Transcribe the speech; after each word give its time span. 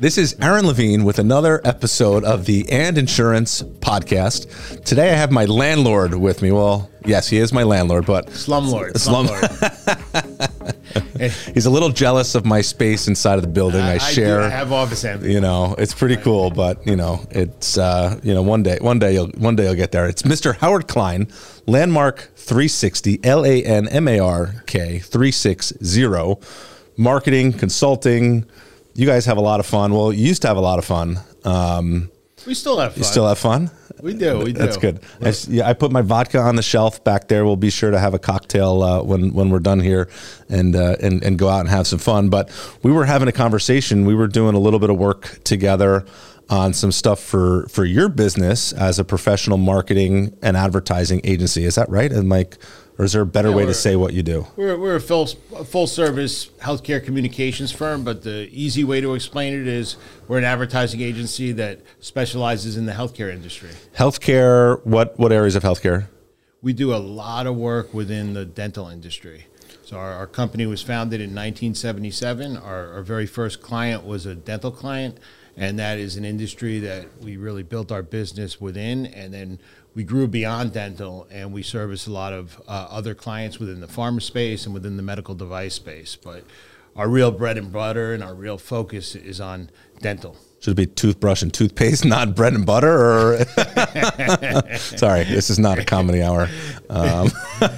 This 0.00 0.16
is 0.16 0.34
Aaron 0.40 0.66
Levine 0.66 1.04
with 1.04 1.18
another 1.18 1.60
episode 1.62 2.24
of 2.24 2.46
the 2.46 2.66
And 2.72 2.96
Insurance 2.96 3.60
podcast. 3.60 4.82
Today 4.82 5.10
I 5.10 5.14
have 5.14 5.30
my 5.30 5.44
landlord 5.44 6.14
with 6.14 6.40
me. 6.40 6.50
Well, 6.52 6.88
yes, 7.04 7.28
he 7.28 7.36
is 7.36 7.52
my 7.52 7.64
landlord, 7.64 8.06
but 8.06 8.28
Slumlord. 8.28 8.96
Slum- 8.96 9.26
he's 11.54 11.66
a 11.66 11.70
little 11.70 11.90
jealous 11.90 12.34
of 12.34 12.46
my 12.46 12.62
space 12.62 13.08
inside 13.08 13.34
of 13.34 13.42
the 13.42 13.48
building. 13.48 13.82
I, 13.82 13.96
I, 13.96 13.98
share. 13.98 14.38
do, 14.38 14.46
I 14.46 14.48
have 14.48 14.72
office 14.72 15.04
envy. 15.04 15.34
you 15.34 15.40
know, 15.42 15.74
it's 15.76 15.92
pretty 15.92 16.16
cool, 16.16 16.50
but 16.50 16.86
you 16.86 16.96
know, 16.96 17.22
it's 17.30 17.76
uh, 17.76 18.18
you 18.22 18.32
know, 18.32 18.40
one 18.40 18.62
day, 18.62 18.78
one 18.80 18.98
day 18.98 19.12
you'll 19.12 19.28
one 19.32 19.54
day 19.54 19.66
you'll 19.66 19.74
get 19.74 19.92
there. 19.92 20.08
It's 20.08 20.22
Mr. 20.22 20.56
Howard 20.56 20.88
Klein, 20.88 21.26
Lanmark 21.66 22.20
360, 22.36 23.20
L 23.22 23.44
A 23.44 23.62
N 23.62 23.86
M 23.86 24.08
A 24.08 24.18
R 24.18 24.64
K 24.66 24.98
360, 24.98 26.36
marketing, 26.96 27.52
consulting. 27.52 28.46
You 28.94 29.06
guys 29.06 29.26
have 29.26 29.38
a 29.38 29.42
lot 29.42 29.60
of 29.60 29.66
fun. 29.66 29.92
Well, 29.94 30.12
you 30.12 30.26
used 30.26 30.42
to 30.42 30.48
have 30.48 30.56
a 30.56 30.60
lot 30.60 30.78
of 30.78 30.84
fun. 30.84 31.20
Um, 31.44 32.10
We 32.46 32.54
still 32.54 32.78
have 32.78 32.92
fun. 32.92 32.98
you 32.98 33.04
still 33.04 33.26
have 33.28 33.38
fun? 33.38 33.70
we 34.02 34.14
do. 34.14 34.38
We 34.38 34.52
do. 34.52 34.58
That's 34.58 34.76
good. 34.76 35.00
I, 35.22 35.34
yeah, 35.48 35.68
I 35.68 35.74
put 35.74 35.92
my 35.92 36.00
vodka 36.02 36.38
on 36.38 36.56
the 36.56 36.62
shelf 36.62 37.04
back 37.04 37.28
there. 37.28 37.44
We'll 37.44 37.56
be 37.56 37.70
sure 37.70 37.90
to 37.90 37.98
have 37.98 38.14
a 38.14 38.18
cocktail 38.18 38.82
uh, 38.82 39.02
when 39.02 39.32
when 39.34 39.50
we're 39.50 39.58
done 39.58 39.80
here, 39.80 40.08
and 40.48 40.74
uh, 40.74 40.96
and 41.00 41.22
and 41.22 41.38
go 41.38 41.48
out 41.48 41.60
and 41.60 41.68
have 41.68 41.86
some 41.86 41.98
fun. 41.98 42.30
But 42.30 42.50
we 42.82 42.92
were 42.92 43.04
having 43.04 43.28
a 43.28 43.32
conversation. 43.32 44.06
We 44.06 44.14
were 44.14 44.28
doing 44.28 44.54
a 44.54 44.58
little 44.58 44.78
bit 44.80 44.90
of 44.90 44.96
work 44.96 45.38
together 45.44 46.04
on 46.48 46.72
some 46.72 46.92
stuff 46.92 47.20
for 47.20 47.66
for 47.68 47.84
your 47.84 48.08
business 48.08 48.72
as 48.72 48.98
a 48.98 49.04
professional 49.04 49.58
marketing 49.58 50.36
and 50.42 50.56
advertising 50.56 51.20
agency. 51.24 51.64
Is 51.64 51.74
that 51.74 51.88
right? 51.90 52.10
And 52.10 52.28
Mike, 52.28 52.56
or 52.98 53.04
is 53.04 53.12
there 53.12 53.22
a 53.22 53.26
better 53.26 53.50
way 53.52 53.64
to 53.64 53.74
say 53.74 53.96
what 53.96 54.12
you 54.12 54.22
do? 54.22 54.46
We're, 54.56 54.78
we're 54.78 54.96
a 54.96 55.00
full, 55.00 55.26
full 55.26 55.86
service 55.86 56.46
healthcare 56.60 57.02
communications 57.02 57.72
firm, 57.72 58.04
but 58.04 58.22
the 58.22 58.48
easy 58.52 58.84
way 58.84 59.00
to 59.00 59.14
explain 59.14 59.54
it 59.54 59.66
is 59.66 59.96
we're 60.28 60.38
an 60.38 60.44
advertising 60.44 61.00
agency 61.00 61.52
that 61.52 61.80
specializes 62.00 62.76
in 62.76 62.86
the 62.86 62.92
healthcare 62.92 63.32
industry. 63.32 63.70
Healthcare. 63.96 64.84
What 64.84 65.18
what 65.18 65.32
areas 65.32 65.56
of 65.56 65.62
healthcare? 65.62 66.08
We 66.62 66.72
do 66.72 66.94
a 66.94 66.98
lot 66.98 67.46
of 67.46 67.56
work 67.56 67.94
within 67.94 68.34
the 68.34 68.44
dental 68.44 68.88
industry. 68.88 69.46
So 69.90 69.96
our, 69.96 70.12
our 70.12 70.26
company 70.28 70.66
was 70.66 70.82
founded 70.82 71.20
in 71.20 71.30
1977. 71.30 72.56
Our, 72.56 72.92
our 72.92 73.02
very 73.02 73.26
first 73.26 73.60
client 73.60 74.04
was 74.04 74.24
a 74.24 74.36
dental 74.36 74.70
client, 74.70 75.18
and 75.56 75.78
that 75.80 75.98
is 75.98 76.16
an 76.16 76.24
industry 76.24 76.78
that 76.78 77.06
we 77.20 77.36
really 77.36 77.64
built 77.64 77.90
our 77.90 78.02
business 78.02 78.60
within. 78.60 79.06
And 79.06 79.34
then 79.34 79.58
we 79.94 80.04
grew 80.04 80.28
beyond 80.28 80.72
dental, 80.72 81.26
and 81.30 81.52
we 81.52 81.62
service 81.62 82.06
a 82.06 82.12
lot 82.12 82.32
of 82.32 82.60
uh, 82.68 82.88
other 82.90 83.14
clients 83.14 83.58
within 83.58 83.80
the 83.80 83.86
pharma 83.86 84.22
space 84.22 84.64
and 84.64 84.74
within 84.74 84.96
the 84.96 85.02
medical 85.02 85.34
device 85.34 85.74
space. 85.74 86.16
But 86.16 86.44
our 86.96 87.08
real 87.08 87.30
bread 87.30 87.58
and 87.58 87.72
butter 87.72 88.14
and 88.14 88.22
our 88.22 88.34
real 88.34 88.58
focus 88.58 89.14
is 89.14 89.40
on 89.40 89.70
dental. 90.00 90.36
Should 90.60 90.72
it 90.72 90.74
be 90.74 90.86
toothbrush 90.86 91.42
and 91.42 91.52
toothpaste, 91.52 92.04
not 92.04 92.34
bread 92.34 92.52
and 92.52 92.66
butter? 92.66 92.92
Or 92.92 93.44
sorry, 94.76 95.24
this 95.24 95.50
is 95.50 95.58
not 95.58 95.78
a 95.78 95.84
comedy 95.84 96.22
hour. 96.22 96.48
Um, 96.88 97.30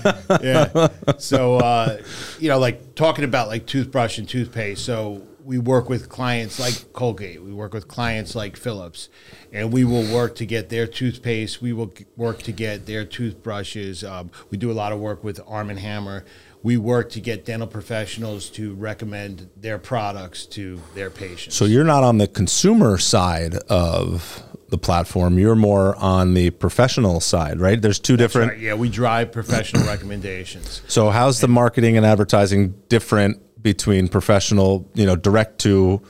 yeah. 0.43 0.89
So, 1.19 1.57
uh, 1.59 1.99
you 2.41 2.49
know, 2.49 2.59
like 2.59 2.95
talking 2.95 3.25
about 3.25 3.49
like 3.49 3.67
toothbrush 3.67 4.19
and 4.19 4.29
toothpaste. 4.29 4.85
So 4.85 5.23
we 5.45 5.59
work 5.59 5.89
with 5.89 6.09
clients 6.09 6.59
like 6.59 6.93
Colgate. 6.93 7.43
We 7.43 7.53
work 7.53 7.75
with 7.75 7.89
clients 7.89 8.35
like 8.35 8.57
Philips, 8.57 9.09
and 9.53 9.73
we 9.73 9.85
will 9.85 10.13
work 10.13 10.35
to 10.37 10.47
get 10.47 10.69
their 10.69 10.87
toothpaste. 10.87 11.61
We 11.61 11.73
will 11.73 11.93
work 12.17 12.43
to 12.43 12.53
get 12.53 12.87
their 12.87 13.05
toothbrushes. 13.05 14.05
Um, 14.05 14.31
we 14.51 14.59
do 14.59 14.71
a 14.71 14.75
lot 14.75 14.93
of 14.93 15.01
work 15.01 15.25
with 15.25 15.41
Arm 15.47 15.71
and 15.71 15.79
Hammer. 15.79 16.25
We 16.63 16.77
work 16.77 17.11
to 17.11 17.21
get 17.21 17.45
dental 17.45 17.67
professionals 17.67 18.49
to 18.51 18.75
recommend 18.75 19.51
their 19.57 19.79
products 19.79 20.47
to 20.47 20.81
their 20.95 21.11
patients. 21.11 21.57
so 21.57 21.65
you're 21.65 21.83
not 21.83 22.05
on 22.05 22.19
the 22.19 22.29
consumer 22.29 22.99
side 22.99 23.57
of 23.69 24.45
the 24.73 24.79
platform. 24.79 25.39
You're 25.39 25.55
more 25.55 25.95
on 25.97 26.33
the 26.33 26.49
professional 26.51 27.21
side, 27.21 27.61
right? 27.61 27.81
There's 27.81 28.01
two 28.01 28.17
different. 28.17 28.53
Right, 28.53 28.59
yeah, 28.61 28.75
we 28.75 28.89
drive 28.89 29.31
professional 29.31 29.87
recommendations. 29.87 30.81
So 30.89 31.11
how's 31.11 31.41
the 31.41 31.47
marketing 31.47 31.99
and 31.99 32.07
advertising 32.07 32.75
different 32.89 33.63
between 33.63 34.09
professional, 34.09 34.91
you 34.95 35.05
know, 35.07 35.15
direct 35.15 35.61
to? 35.61 36.01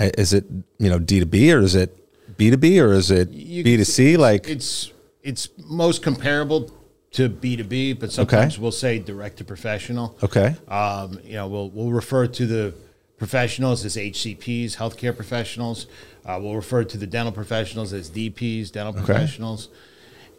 uh, 0.00 0.08
Is 0.16 0.32
it 0.32 0.46
you 0.78 0.88
know 0.88 0.98
D 0.98 1.20
two 1.20 1.26
B 1.26 1.52
or 1.52 1.60
is 1.60 1.74
it 1.74 1.90
B 2.38 2.50
two 2.50 2.56
B 2.56 2.80
or 2.80 2.92
is 2.94 3.10
it 3.10 3.30
B 3.30 3.62
two 3.76 3.84
C? 3.84 4.16
Like 4.16 4.48
it's 4.48 4.92
it's 5.22 5.50
most 5.68 6.02
comparable 6.02 6.72
to 7.12 7.28
B 7.28 7.54
two 7.58 7.64
B, 7.64 7.92
but 7.92 8.10
sometimes 8.10 8.58
we'll 8.58 8.72
say 8.72 8.98
direct 8.98 9.36
to 9.38 9.44
professional. 9.44 10.16
okay, 10.22 10.56
Um, 10.68 11.20
you 11.22 11.34
know, 11.34 11.46
we'll 11.48 11.68
we'll 11.70 11.92
refer 11.92 12.26
to 12.28 12.46
the 12.46 12.72
professionals 13.18 13.84
as 13.84 13.96
HCPs, 13.96 14.76
healthcare 14.76 15.14
professionals. 15.14 15.86
Uh, 16.24 16.38
we'll 16.40 16.54
refer 16.54 16.84
to 16.84 16.98
the 16.98 17.06
dental 17.06 17.32
professionals 17.32 17.92
as 17.92 18.10
DPs, 18.10 18.70
dental 18.70 18.92
professionals. 18.92 19.68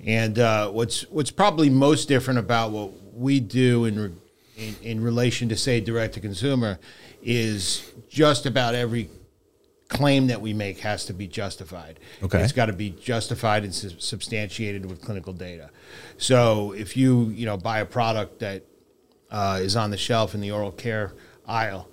And 0.05 0.39
uh, 0.39 0.69
what's 0.69 1.03
what's 1.11 1.31
probably 1.31 1.69
most 1.69 2.07
different 2.07 2.39
about 2.39 2.71
what 2.71 2.91
we 3.13 3.39
do 3.39 3.85
in, 3.85 3.99
re- 3.99 4.11
in 4.57 4.75
in 4.81 5.03
relation 5.03 5.49
to 5.49 5.55
say 5.55 5.79
direct 5.79 6.15
to 6.15 6.19
consumer 6.19 6.79
is 7.21 7.91
just 8.09 8.45
about 8.45 8.73
every 8.73 9.09
claim 9.91 10.27
that 10.27 10.41
we 10.41 10.53
make 10.53 10.79
has 10.79 11.05
to 11.05 11.13
be 11.13 11.27
justified. 11.27 11.99
Okay. 12.23 12.41
It's 12.41 12.53
got 12.53 12.67
to 12.67 12.73
be 12.73 12.91
justified 12.91 13.63
and 13.63 13.75
sub- 13.75 13.99
substantiated 14.01 14.85
with 14.85 15.01
clinical 15.01 15.33
data. 15.33 15.69
So 16.17 16.71
if 16.71 16.95
you, 16.95 17.25
you 17.29 17.45
know, 17.45 17.57
buy 17.57 17.79
a 17.79 17.85
product 17.85 18.39
that 18.39 18.63
uh, 19.29 19.59
is 19.61 19.75
on 19.75 19.91
the 19.91 19.97
shelf 19.97 20.33
in 20.33 20.41
the 20.41 20.51
oral 20.51 20.71
care 20.71 21.13
aisle 21.45 21.89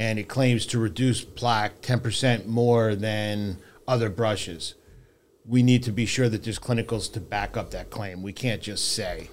and 0.00 0.18
it 0.18 0.28
claims 0.28 0.64
to 0.64 0.78
reduce 0.78 1.22
plaque 1.22 1.82
10% 1.82 2.46
more 2.46 2.94
than 2.94 3.58
other 3.86 4.08
brushes, 4.08 4.74
we 5.46 5.62
need 5.62 5.82
to 5.82 5.92
be 5.92 6.06
sure 6.06 6.28
that 6.30 6.42
there's 6.42 6.58
clinicals 6.58 7.12
to 7.12 7.20
back 7.20 7.54
up 7.56 7.70
that 7.72 7.90
claim. 7.90 8.22
We 8.22 8.32
can't 8.32 8.62
just 8.62 8.94
say 8.94 9.28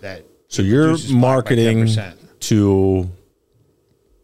that. 0.00 0.24
so 0.46 0.62
you're 0.62 0.86
reduces 0.86 1.10
plaque 1.10 1.20
by 1.20 1.28
marketing 1.28 1.84
10%. 1.86 2.14
to 2.38 3.10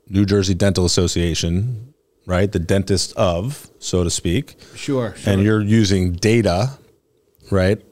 New 0.08 0.24
Jersey 0.24 0.54
Dental 0.54 0.84
Association, 0.84 1.92
right? 2.26 2.50
The 2.50 2.60
dentist 2.60 3.12
of, 3.16 3.68
so 3.80 4.04
to 4.04 4.10
speak. 4.10 4.54
Sure, 4.76 5.16
sure. 5.16 5.32
and 5.32 5.42
you're 5.42 5.60
using 5.62 6.12
data, 6.12 6.78
right, 7.50 7.82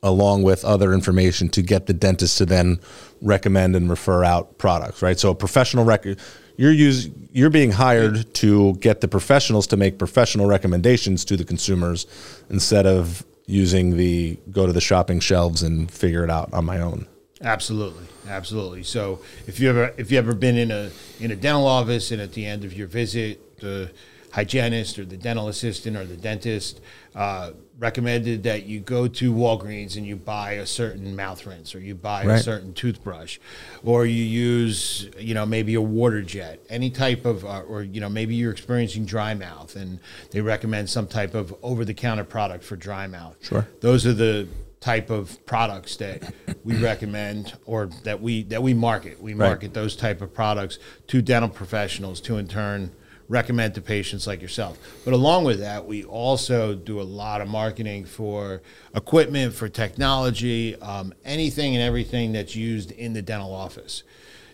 along 0.00 0.44
with 0.44 0.64
other 0.64 0.92
information 0.92 1.48
to 1.48 1.62
get 1.62 1.86
the 1.86 1.92
dentist 1.92 2.38
to 2.38 2.46
then 2.46 2.78
recommend 3.20 3.74
and 3.74 3.90
refer 3.90 4.22
out 4.22 4.58
products, 4.58 5.02
right? 5.02 5.18
So 5.18 5.30
a 5.30 5.34
professional 5.34 5.84
record, 5.84 6.20
you're 6.58 6.72
use, 6.72 7.08
you're 7.32 7.50
being 7.50 7.70
hired 7.70 8.34
to 8.34 8.74
get 8.74 9.00
the 9.00 9.08
professionals 9.08 9.68
to 9.68 9.76
make 9.76 9.96
professional 9.96 10.46
recommendations 10.46 11.24
to 11.24 11.36
the 11.36 11.44
consumers 11.44 12.06
instead 12.50 12.84
of 12.84 13.24
using 13.46 13.96
the 13.96 14.36
go 14.50 14.66
to 14.66 14.72
the 14.72 14.80
shopping 14.80 15.20
shelves 15.20 15.62
and 15.62 15.90
figure 15.90 16.24
it 16.24 16.30
out 16.30 16.52
on 16.52 16.64
my 16.64 16.80
own. 16.80 17.06
Absolutely, 17.40 18.04
absolutely. 18.28 18.82
So 18.82 19.20
if 19.46 19.60
you 19.60 19.70
ever 19.70 19.94
if 19.96 20.10
you 20.10 20.18
ever 20.18 20.34
been 20.34 20.56
in 20.56 20.72
a 20.72 20.90
in 21.20 21.30
a 21.30 21.36
dental 21.36 21.66
office 21.66 22.10
and 22.10 22.20
at 22.20 22.32
the 22.32 22.44
end 22.44 22.64
of 22.64 22.74
your 22.74 22.88
visit, 22.88 23.60
the 23.60 23.90
hygienist 24.38 24.98
or 25.00 25.04
the 25.04 25.16
dental 25.16 25.48
assistant 25.48 25.96
or 25.96 26.04
the 26.04 26.16
dentist 26.16 26.80
uh, 27.16 27.50
recommended 27.80 28.44
that 28.44 28.66
you 28.66 28.78
go 28.78 29.08
to 29.08 29.32
Walgreens 29.32 29.96
and 29.96 30.06
you 30.06 30.14
buy 30.14 30.52
a 30.52 30.66
certain 30.66 31.16
mouth 31.16 31.44
rinse 31.44 31.74
or 31.74 31.80
you 31.80 31.94
buy 31.96 32.22
a 32.22 32.38
certain 32.38 32.72
toothbrush 32.72 33.38
or 33.84 34.06
you 34.06 34.22
use 34.22 35.10
you 35.18 35.34
know 35.34 35.44
maybe 35.44 35.74
a 35.74 35.80
water 35.80 36.22
jet 36.22 36.60
any 36.70 36.88
type 36.90 37.24
of 37.24 37.44
uh, 37.44 37.62
or 37.62 37.82
you 37.82 38.00
know 38.00 38.08
maybe 38.08 38.34
you're 38.36 38.52
experiencing 38.52 39.04
dry 39.04 39.34
mouth 39.34 39.74
and 39.74 39.98
they 40.30 40.40
recommend 40.40 40.88
some 40.88 41.08
type 41.08 41.34
of 41.34 41.52
over 41.62 41.84
the 41.84 41.94
counter 41.94 42.24
product 42.24 42.62
for 42.62 42.76
dry 42.76 43.06
mouth 43.08 43.36
Sure. 43.40 43.66
those 43.80 44.06
are 44.06 44.12
the 44.14 44.46
type 44.80 45.10
of 45.10 45.44
products 45.46 45.96
that 45.96 46.32
we 46.64 46.76
recommend 46.76 47.54
or 47.66 47.86
that 48.04 48.20
we 48.20 48.44
that 48.44 48.62
we 48.62 48.72
market. 48.74 49.20
We 49.20 49.34
Right. 49.34 49.48
market 49.48 49.74
those 49.74 49.96
type 49.96 50.20
of 50.22 50.32
products 50.32 50.78
to 51.08 51.20
dental 51.20 51.48
professionals 51.48 52.20
to 52.22 52.38
in 52.38 52.46
turn 52.46 52.92
recommend 53.28 53.74
to 53.74 53.80
patients 53.80 54.26
like 54.26 54.40
yourself. 54.40 54.78
But 55.04 55.12
along 55.12 55.44
with 55.44 55.60
that, 55.60 55.86
we 55.86 56.04
also 56.04 56.74
do 56.74 57.00
a 57.00 57.02
lot 57.02 57.40
of 57.40 57.48
marketing 57.48 58.06
for 58.06 58.62
equipment, 58.94 59.54
for 59.54 59.68
technology, 59.68 60.80
um, 60.80 61.12
anything 61.24 61.74
and 61.74 61.82
everything 61.82 62.32
that's 62.32 62.56
used 62.56 62.90
in 62.90 63.12
the 63.12 63.22
dental 63.22 63.54
office. 63.54 64.02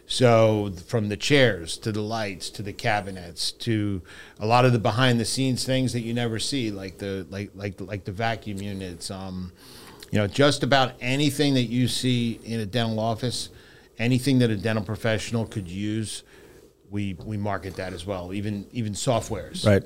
So 0.06 0.72
from 0.86 1.08
the 1.08 1.16
chairs 1.16 1.78
to 1.78 1.92
the 1.92 2.02
lights 2.02 2.50
to 2.50 2.62
the 2.62 2.72
cabinets 2.72 3.52
to 3.52 4.02
a 4.38 4.46
lot 4.46 4.64
of 4.64 4.72
the 4.72 4.78
behind 4.78 5.18
the 5.18 5.24
scenes 5.24 5.64
things 5.64 5.92
that 5.94 6.00
you 6.00 6.12
never 6.12 6.38
see, 6.38 6.70
like 6.70 6.98
the 6.98 7.26
like 7.30 7.50
like 7.54 7.80
like 7.80 8.04
the 8.04 8.12
vacuum 8.12 8.60
units, 8.60 9.10
um, 9.10 9.52
you 10.10 10.18
know, 10.18 10.26
just 10.26 10.62
about 10.62 10.92
anything 11.00 11.54
that 11.54 11.64
you 11.64 11.88
see 11.88 12.38
in 12.44 12.60
a 12.60 12.66
dental 12.66 13.00
office, 13.00 13.48
anything 13.98 14.40
that 14.40 14.50
a 14.50 14.56
dental 14.56 14.84
professional 14.84 15.46
could 15.46 15.68
use, 15.68 16.22
we 16.94 17.14
we 17.24 17.36
market 17.36 17.74
that 17.76 17.92
as 17.92 18.06
well. 18.06 18.32
Even 18.32 18.66
even 18.72 18.92
softwares. 18.94 19.66
Right. 19.66 19.82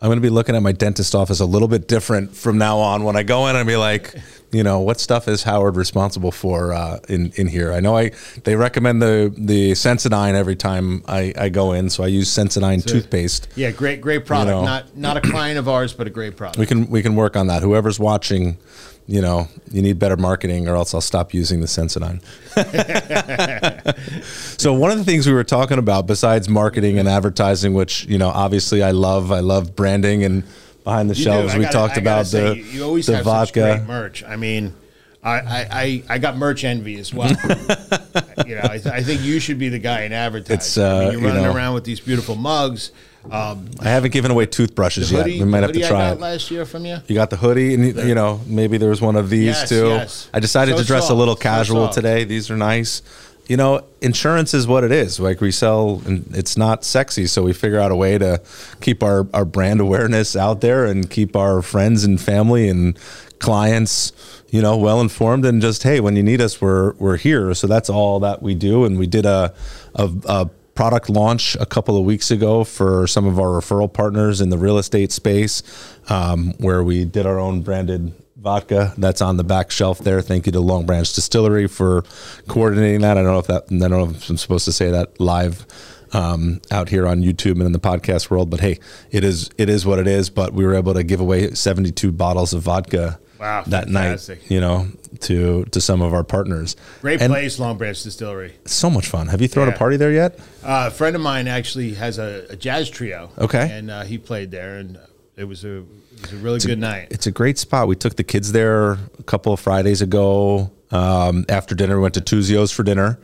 I'm 0.00 0.08
going 0.08 0.18
to 0.18 0.22
be 0.22 0.28
looking 0.28 0.54
at 0.54 0.62
my 0.62 0.72
dentist 0.72 1.14
office 1.14 1.40
a 1.40 1.46
little 1.46 1.68
bit 1.68 1.88
different 1.88 2.36
from 2.36 2.58
now 2.58 2.78
on. 2.78 3.04
When 3.04 3.16
I 3.16 3.22
go 3.22 3.46
in, 3.46 3.56
I'll 3.56 3.64
be 3.64 3.76
like, 3.76 4.14
you 4.52 4.62
know, 4.62 4.80
what 4.80 5.00
stuff 5.00 5.28
is 5.28 5.44
Howard 5.44 5.76
responsible 5.76 6.30
for 6.30 6.74
uh, 6.74 6.98
in 7.08 7.32
in 7.36 7.46
here? 7.46 7.72
I 7.72 7.80
know 7.80 7.96
I 7.96 8.10
they 8.44 8.54
recommend 8.56 9.00
the 9.00 9.34
the 9.34 9.72
Sensodyne 9.72 10.34
every 10.34 10.56
time 10.56 11.02
I, 11.08 11.32
I 11.38 11.48
go 11.48 11.72
in, 11.72 11.88
so 11.88 12.04
I 12.04 12.08
use 12.08 12.28
Sensodyne 12.28 12.84
toothpaste. 12.84 13.48
Yeah, 13.56 13.70
great, 13.70 14.02
great 14.02 14.26
product. 14.26 14.50
know. 14.50 14.64
not 14.64 14.94
not 14.94 15.16
a 15.16 15.22
client 15.22 15.58
of 15.58 15.66
ours, 15.66 15.94
but 15.94 16.06
a 16.06 16.10
great 16.10 16.36
product. 16.36 16.58
We 16.58 16.66
can 16.66 16.90
we 16.90 17.00
can 17.00 17.16
work 17.16 17.36
on 17.36 17.46
that. 17.46 17.62
Whoever's 17.62 17.98
watching, 17.98 18.58
you 19.06 19.20
know, 19.20 19.48
you 19.70 19.82
need 19.82 19.98
better 19.98 20.16
marketing, 20.16 20.68
or 20.68 20.76
else 20.76 20.94
I'll 20.94 21.00
stop 21.00 21.34
using 21.34 21.60
the 21.60 21.66
Sensodyne. 21.66 22.22
so 24.58 24.72
one 24.72 24.90
of 24.90 24.98
the 24.98 25.04
things 25.04 25.26
we 25.26 25.32
were 25.32 25.44
talking 25.44 25.78
about, 25.78 26.06
besides 26.06 26.48
marketing 26.48 26.98
and 26.98 27.08
advertising, 27.08 27.74
which 27.74 28.04
you 28.06 28.18
know, 28.18 28.28
obviously 28.28 28.82
I 28.82 28.92
love, 28.92 29.30
I 29.32 29.40
love 29.40 29.76
branding 29.76 30.24
and 30.24 30.44
behind 30.84 31.10
the 31.10 31.14
You 31.14 31.24
shelves. 31.24 31.54
We 31.54 31.62
gotta- 31.62 31.72
talked 31.72 31.96
about 31.96 32.26
say, 32.26 32.40
the 32.50 32.56
you, 32.56 32.64
you 32.64 32.84
always 32.84 33.06
the 33.06 33.16
have 33.16 33.24
vodka. 33.24 33.76
great 33.76 33.86
merch. 33.86 34.24
I 34.24 34.36
mean, 34.36 34.74
I, 35.22 35.30
I, 35.32 35.66
I, 35.70 36.02
I 36.10 36.18
got 36.18 36.36
merch 36.36 36.64
envy 36.64 36.98
as 36.98 37.12
well. 37.14 37.30
you 38.46 38.54
know, 38.56 38.62
I, 38.64 38.78
th- 38.78 38.86
I 38.86 39.02
think 39.02 39.22
you 39.22 39.40
should 39.40 39.58
be 39.58 39.70
the 39.70 39.78
guy 39.78 40.02
in 40.02 40.12
advertising. 40.12 40.54
It's, 40.56 40.76
I 40.78 40.82
uh, 40.82 41.00
mean, 41.00 41.12
you're 41.12 41.20
you 41.22 41.26
running 41.28 41.42
know- 41.44 41.54
around 41.54 41.74
with 41.74 41.84
these 41.84 42.00
beautiful 42.00 42.34
mugs. 42.36 42.90
Um, 43.30 43.70
I 43.80 43.84
haven't 43.88 44.12
given 44.12 44.30
away 44.30 44.46
toothbrushes 44.46 45.08
the 45.10 45.16
yet. 45.16 45.26
hoodie, 45.26 45.38
We 45.40 45.46
might 45.46 45.62
have 45.62 45.72
to 45.72 45.86
try 45.88 46.10
it. 46.12 46.20
last 46.20 46.50
year 46.50 46.64
from 46.66 46.84
you. 46.84 46.98
You 47.06 47.14
got 47.14 47.30
the 47.30 47.36
hoodie, 47.36 47.74
and 47.74 47.84
you- 47.96 48.14
know 48.14 48.40
maybe 48.46 48.76
there 48.78 48.90
was 48.90 49.00
one 49.00 49.16
of 49.16 49.30
these 49.30 49.46
Yes, 49.46 49.68
too. 49.68 49.86
yes. 49.88 50.28
I 50.34 50.40
decided 50.40 50.76
So 50.76 50.82
to 50.82 50.86
dress 50.86 51.08
a 51.10 51.14
little 51.14 51.34
casual 51.36 51.84
soft. 51.86 51.94
today. 51.94 52.24
These 52.24 52.50
are 52.50 52.56
nice. 52.56 53.02
You 53.46 53.56
know, 53.58 53.82
insurance 54.00 54.54
is 54.54 54.66
what 54.66 54.84
it 54.84 54.92
is. 54.92 55.20
Like 55.20 55.40
we 55.42 55.50
sell, 55.50 56.00
and 56.06 56.24
it's 56.34 56.56
not 56.56 56.84
sexy, 56.84 57.26
so 57.26 57.42
we 57.42 57.52
figure 57.52 57.78
out 57.78 57.90
a 57.90 57.96
way 57.96 58.16
to 58.18 58.40
keep 58.80 59.02
our 59.02 59.26
our 59.34 59.44
brand 59.44 59.80
awareness 59.80 60.34
out 60.36 60.60
there 60.60 60.84
and 60.86 61.08
keep 61.10 61.34
our 61.36 61.60
friends 61.60 62.04
and 62.04 62.18
family 62.20 62.68
and 62.68 62.98
clients, 63.40 64.12
you 64.50 64.62
know, 64.62 64.76
well 64.78 65.00
informed. 65.00 65.44
And 65.44 65.60
just 65.60 65.82
hey, 65.82 66.00
when 66.00 66.16
you 66.16 66.22
need 66.22 66.40
us, 66.40 66.60
we're 66.60 66.92
we're 66.94 67.16
here. 67.18 67.52
So 67.54 67.66
that's 67.66 67.90
all 67.90 68.18
that 68.20 68.42
we 68.42 68.54
do. 68.54 68.84
And 68.84 68.98
we 68.98 69.06
did 69.06 69.26
a 69.26 69.52
a. 69.94 70.10
a 70.26 70.50
product 70.74 71.08
launch 71.08 71.56
a 71.60 71.66
couple 71.66 71.96
of 71.96 72.04
weeks 72.04 72.30
ago 72.30 72.64
for 72.64 73.06
some 73.06 73.26
of 73.26 73.38
our 73.38 73.60
referral 73.60 73.92
partners 73.92 74.40
in 74.40 74.48
the 74.50 74.58
real 74.58 74.78
estate 74.78 75.12
space, 75.12 75.62
um, 76.08 76.52
where 76.58 76.82
we 76.82 77.04
did 77.04 77.26
our 77.26 77.38
own 77.38 77.62
branded 77.62 78.12
vodka 78.36 78.92
that's 78.98 79.22
on 79.22 79.36
the 79.36 79.44
back 79.44 79.70
shelf 79.70 80.00
there. 80.00 80.20
Thank 80.20 80.46
you 80.46 80.52
to 80.52 80.60
Long 80.60 80.84
Branch 80.84 81.10
Distillery 81.12 81.66
for 81.66 82.02
coordinating 82.48 83.00
that. 83.02 83.16
I 83.16 83.22
don't 83.22 83.32
know 83.32 83.38
if 83.38 83.46
that 83.46 83.64
I 83.70 83.88
don't 83.88 83.90
know 83.90 84.10
if 84.10 84.28
I'm 84.28 84.36
supposed 84.36 84.64
to 84.66 84.72
say 84.72 84.90
that 84.90 85.18
live 85.20 85.64
um, 86.12 86.60
out 86.70 86.88
here 86.90 87.06
on 87.06 87.22
YouTube 87.22 87.52
and 87.52 87.62
in 87.62 87.72
the 87.72 87.80
podcast 87.80 88.30
world, 88.30 88.50
but 88.50 88.60
hey, 88.60 88.78
it 89.10 89.24
is 89.24 89.50
it 89.56 89.68
is 89.68 89.86
what 89.86 89.98
it 89.98 90.06
is. 90.06 90.28
But 90.30 90.52
we 90.52 90.64
were 90.66 90.74
able 90.74 90.94
to 90.94 91.02
give 91.02 91.20
away 91.20 91.52
72 91.52 92.12
bottles 92.12 92.52
of 92.52 92.62
vodka 92.62 93.18
Wow, 93.40 93.62
that 93.66 93.84
fantastic. 93.86 94.42
night, 94.42 94.50
you 94.50 94.60
know, 94.60 94.86
to 95.24 95.64
to 95.66 95.80
some 95.80 96.00
of 96.02 96.12
our 96.14 96.24
partners. 96.24 96.76
Great 97.00 97.20
And 97.20 97.30
place, 97.32 97.58
Long 97.58 97.76
Branch 97.76 98.00
Distillery. 98.02 98.54
So 98.64 98.88
much 98.88 99.06
fun. 99.08 99.28
Have 99.28 99.40
you 99.42 99.48
thrown 99.48 99.68
Yeah. 99.68 99.74
a 99.74 99.78
party 99.78 99.96
there 99.96 100.12
yet? 100.12 100.38
Uh, 100.62 100.84
a 100.88 100.90
friend 100.90 101.14
of 101.16 101.22
mine 101.22 101.48
actually 101.48 101.94
has 101.94 102.18
a, 102.18 102.46
a 102.50 102.56
jazz 102.56 102.88
trio. 102.88 103.30
Okay. 103.38 103.68
and 103.70 103.90
uh, 103.90 104.02
he 104.04 104.18
played 104.18 104.50
there, 104.50 104.78
and 104.78 104.98
it 105.36 105.44
was 105.44 105.64
a 105.64 105.78
it 105.78 106.22
was 106.22 106.32
a 106.32 106.36
really 106.36 106.58
good 106.60 106.78
night. 106.78 107.08
It's 107.10 107.26
a 107.26 107.32
great 107.32 107.58
spot. 107.58 107.88
We 107.88 107.96
took 107.96 108.16
the 108.16 108.24
kids 108.24 108.52
there 108.52 108.92
a 108.92 109.22
couple 109.26 109.52
of 109.52 109.60
Fridays 109.60 110.00
ago. 110.00 110.70
Um, 110.90 111.44
after 111.48 111.74
dinner, 111.74 111.96
we 111.96 112.02
went 112.02 112.14
to 112.14 112.20
Tuzio's 112.20 112.70
for 112.70 112.82
dinner. 112.84 113.18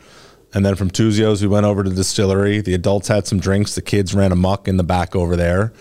And 0.53 0.67
then 0.67 0.75
from 0.75 0.91
Tuzio's, 0.91 1.41
we 1.41 1.47
went 1.47 1.65
over 1.65 1.85
to 1.85 1.89
the 1.91 1.95
distillery. 1.95 2.61
The 2.61 2.75
adults 2.75 3.07
had 3.07 3.29
some 3.29 3.39
drinks. 3.39 3.77
The 3.77 3.83
kids 3.83 4.13
ran 4.13 4.33
amok 4.33 4.67
in 4.67 4.77
the 4.77 4.83
back 4.83 5.15
over 5.15 5.37
there. 5.37 5.73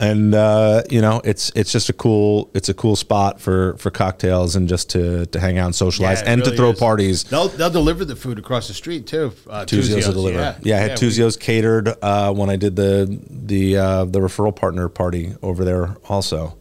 And 0.00 0.34
uh, 0.34 0.82
you 0.90 1.00
know, 1.00 1.20
it's 1.24 1.50
it's 1.54 1.70
just 1.70 1.88
a 1.88 1.92
cool 1.92 2.50
it's 2.52 2.68
a 2.68 2.74
cool 2.74 2.96
spot 2.96 3.40
for 3.40 3.76
for 3.78 3.90
cocktails 3.90 4.56
and 4.56 4.68
just 4.68 4.90
to 4.90 5.26
to 5.26 5.38
hang 5.38 5.56
out 5.56 5.66
and 5.66 5.74
socialize 5.74 6.20
Yeah, 6.20 6.32
and 6.32 6.44
to 6.44 6.50
throw 6.50 6.70
is. 6.70 6.78
parties. 6.80 7.24
They'll 7.24 7.48
they'll 7.48 7.70
deliver 7.70 8.04
the 8.04 8.16
food 8.16 8.38
across 8.38 8.66
the 8.68 8.74
street 8.74 9.06
too. 9.06 9.32
Uh, 9.48 9.64
Tuzio's 9.64 10.06
will 10.08 10.14
deliver. 10.14 10.38
Yeah, 10.38 10.58
Yeah, 10.62 10.76
I 10.76 10.80
had 10.80 11.00
we- 11.00 11.06
Tuzio's 11.08 11.36
catered 11.36 11.88
uh, 12.02 12.32
when 12.32 12.50
I 12.50 12.56
did 12.56 12.74
the 12.74 13.20
the 13.30 13.76
uh, 13.76 14.04
the 14.06 14.18
referral 14.18 14.54
partner 14.54 14.88
party 14.88 15.34
over 15.42 15.64
there 15.64 15.96
also. 16.08 16.56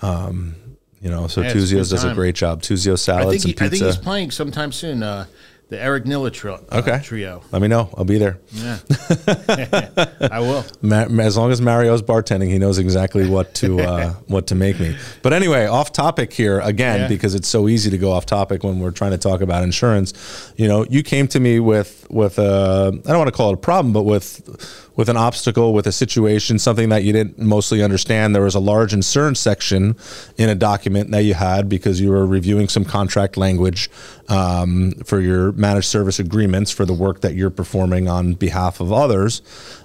Um, 0.00 0.56
you 1.00 1.10
know, 1.10 1.26
so 1.26 1.42
Yeah, 1.42 1.52
Tuzio's 1.52 1.90
does 1.90 2.04
a 2.04 2.14
great 2.14 2.36
job. 2.36 2.62
Tuzio 2.62 2.98
salads 2.98 3.42
think, 3.44 3.60
and 3.60 3.60
he, 3.60 3.66
I 3.66 3.68
think 3.80 3.84
he's 3.84 3.96
playing 4.02 4.30
sometime 4.30 4.72
soon. 4.72 5.02
Uh, 5.02 5.26
the 5.72 5.82
Eric 5.82 6.04
Nilla 6.04 6.30
trio. 6.32 6.60
uh, 6.70 6.78
okay, 6.80 7.00
trio. 7.02 7.42
Let 7.50 7.62
me 7.62 7.68
know. 7.68 7.88
I'll 7.96 8.04
be 8.04 8.18
there. 8.18 8.38
Yeah, 8.52 8.78
I 10.30 10.40
will. 10.40 10.64
As 11.20 11.36
long 11.36 11.50
as 11.50 11.60
Mario's 11.60 12.02
bartending, 12.02 12.48
he 12.50 12.58
knows 12.58 12.78
exactly 12.78 13.28
what 13.28 13.54
to 13.56 13.80
uh, 13.80 14.10
what 14.26 14.46
to 14.48 14.54
make 14.54 14.78
me. 14.78 14.96
But 15.22 15.32
anyway, 15.32 15.66
off 15.66 15.92
topic 15.92 16.32
here 16.32 16.60
again 16.60 17.00
Yeah. 17.00 17.08
because 17.08 17.34
it's 17.34 17.48
so 17.48 17.68
easy 17.68 17.90
to 17.90 17.98
go 17.98 18.12
off 18.12 18.26
topic 18.26 18.62
when 18.62 18.80
we're 18.80 18.90
trying 18.90 19.12
to 19.12 19.18
talk 19.18 19.40
about 19.40 19.62
insurance. 19.62 20.12
You 20.56 20.68
know, 20.68 20.84
you 20.90 21.02
came 21.02 21.26
to 21.28 21.40
me 21.40 21.58
with 21.60 22.06
with 22.10 22.38
a 22.38 22.92
I 23.04 23.08
don't 23.08 23.18
want 23.18 23.28
to 23.28 23.36
call 23.36 23.50
it 23.50 23.54
a 23.54 23.56
problem, 23.56 23.92
but 23.92 24.02
with 24.02 24.78
with 24.94 25.08
an 25.08 25.16
obstacle, 25.16 25.72
with 25.72 25.86
a 25.86 25.92
situation, 25.92 26.58
something 26.58 26.90
that 26.90 27.02
you 27.02 27.14
didn't 27.14 27.38
mostly 27.38 27.82
understand. 27.82 28.34
There 28.34 28.42
was 28.42 28.54
a 28.54 28.60
large 28.60 28.92
insurance 28.92 29.40
section 29.40 29.96
in 30.36 30.50
a 30.50 30.54
document 30.54 31.10
that 31.12 31.22
you 31.22 31.32
had 31.32 31.66
because 31.70 31.98
you 31.98 32.10
were 32.10 32.26
reviewing 32.26 32.68
some 32.68 32.84
contract 32.84 33.38
language 33.38 33.88
um, 34.28 34.92
for 35.06 35.18
your 35.20 35.52
managed 35.62 35.86
service 35.86 36.18
agreements 36.18 36.70
for 36.70 36.84
the 36.84 36.92
work 36.92 37.22
that 37.22 37.34
you're 37.34 37.48
performing 37.48 38.08
on 38.08 38.34
behalf 38.34 38.80
of 38.80 38.92
others. 38.92 39.40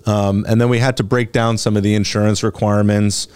Um, 0.06 0.46
and 0.50 0.60
then 0.60 0.68
we 0.68 0.80
had 0.80 0.98
to 0.98 1.04
break 1.04 1.32
down 1.32 1.58
some 1.58 1.78
of 1.78 1.84
the 1.84 1.96
insurance 1.96 2.44
requirements. 2.44 3.30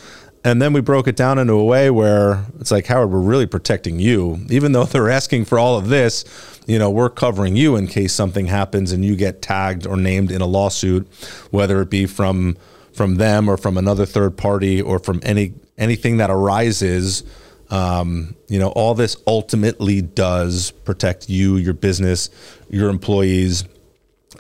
And 0.44 0.60
then 0.60 0.74
we 0.74 0.82
broke 0.82 1.08
it 1.08 1.16
down 1.16 1.38
into 1.38 1.54
a 1.54 1.64
way 1.64 1.92
where 1.92 2.46
it's 2.60 2.72
like, 2.72 2.88
Howard, 2.88 3.12
we're 3.12 3.22
really 3.22 3.46
protecting 3.46 4.00
you. 4.00 4.40
Even 4.50 4.72
though 4.72 4.84
they're 4.92 5.10
asking 5.10 5.46
for 5.46 5.58
all 5.58 5.78
of 5.78 5.88
this, 5.88 6.26
you 6.66 6.80
know, 6.80 6.90
we're 6.90 7.10
covering 7.10 7.56
you 7.56 7.76
in 7.76 7.88
case 7.88 8.12
something 8.12 8.48
happens 8.48 8.92
and 8.92 9.06
you 9.06 9.16
get 9.16 9.42
tagged 9.42 9.86
or 9.88 9.96
named 9.96 10.32
in 10.32 10.42
a 10.42 10.46
lawsuit, 10.48 11.08
whether 11.52 11.82
it 11.82 11.90
be 11.90 12.06
from 12.06 12.58
from 12.94 13.16
them 13.16 13.48
or 13.50 13.56
from 13.56 13.78
another 13.78 14.06
third 14.06 14.36
party 14.36 14.82
or 14.82 15.00
from 15.00 15.22
any 15.24 15.54
anything 15.78 16.18
that 16.18 16.30
arises. 16.30 17.24
Um, 17.72 18.36
you 18.50 18.60
know, 18.60 18.70
all 18.70 18.94
this 18.94 19.16
ultimately 19.26 20.02
does 20.02 20.72
protect 20.72 21.30
you, 21.30 21.56
your 21.56 21.74
business, 21.74 22.30
your 22.70 22.90
employees, 22.90 23.64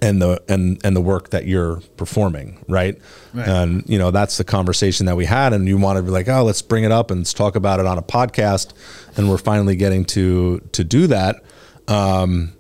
and 0.02 0.22
the 0.22 0.42
and 0.50 0.80
and 0.84 0.96
the 0.96 1.02
work 1.02 1.30
that 1.30 1.46
you're 1.46 1.80
performing, 1.96 2.64
right? 2.68 3.00
Right. 3.34 3.48
And 3.48 3.88
you 3.88 3.98
know 3.98 4.12
that's 4.12 4.38
the 4.38 4.44
conversation 4.44 5.06
that 5.06 5.16
we 5.16 5.26
had, 5.26 5.54
and 5.54 5.68
you 5.68 5.78
want 5.78 5.98
to 5.98 6.04
be 6.04 6.10
like, 6.10 6.28
oh, 6.28 6.44
let's 6.44 6.62
bring 6.62 6.84
it 6.84 6.92
up 6.92 7.12
and 7.12 7.22
let's 7.22 7.34
talk 7.34 7.56
about 7.56 7.80
it 7.80 7.86
on 7.86 7.98
a 7.98 8.02
podcast, 8.02 8.74
and 9.16 9.30
we're 9.30 9.38
finally 9.38 9.76
getting 9.76 10.06
to 10.06 10.60
to 10.74 10.84
do 10.84 11.08
that. 11.08 11.44
Um, 11.88 12.54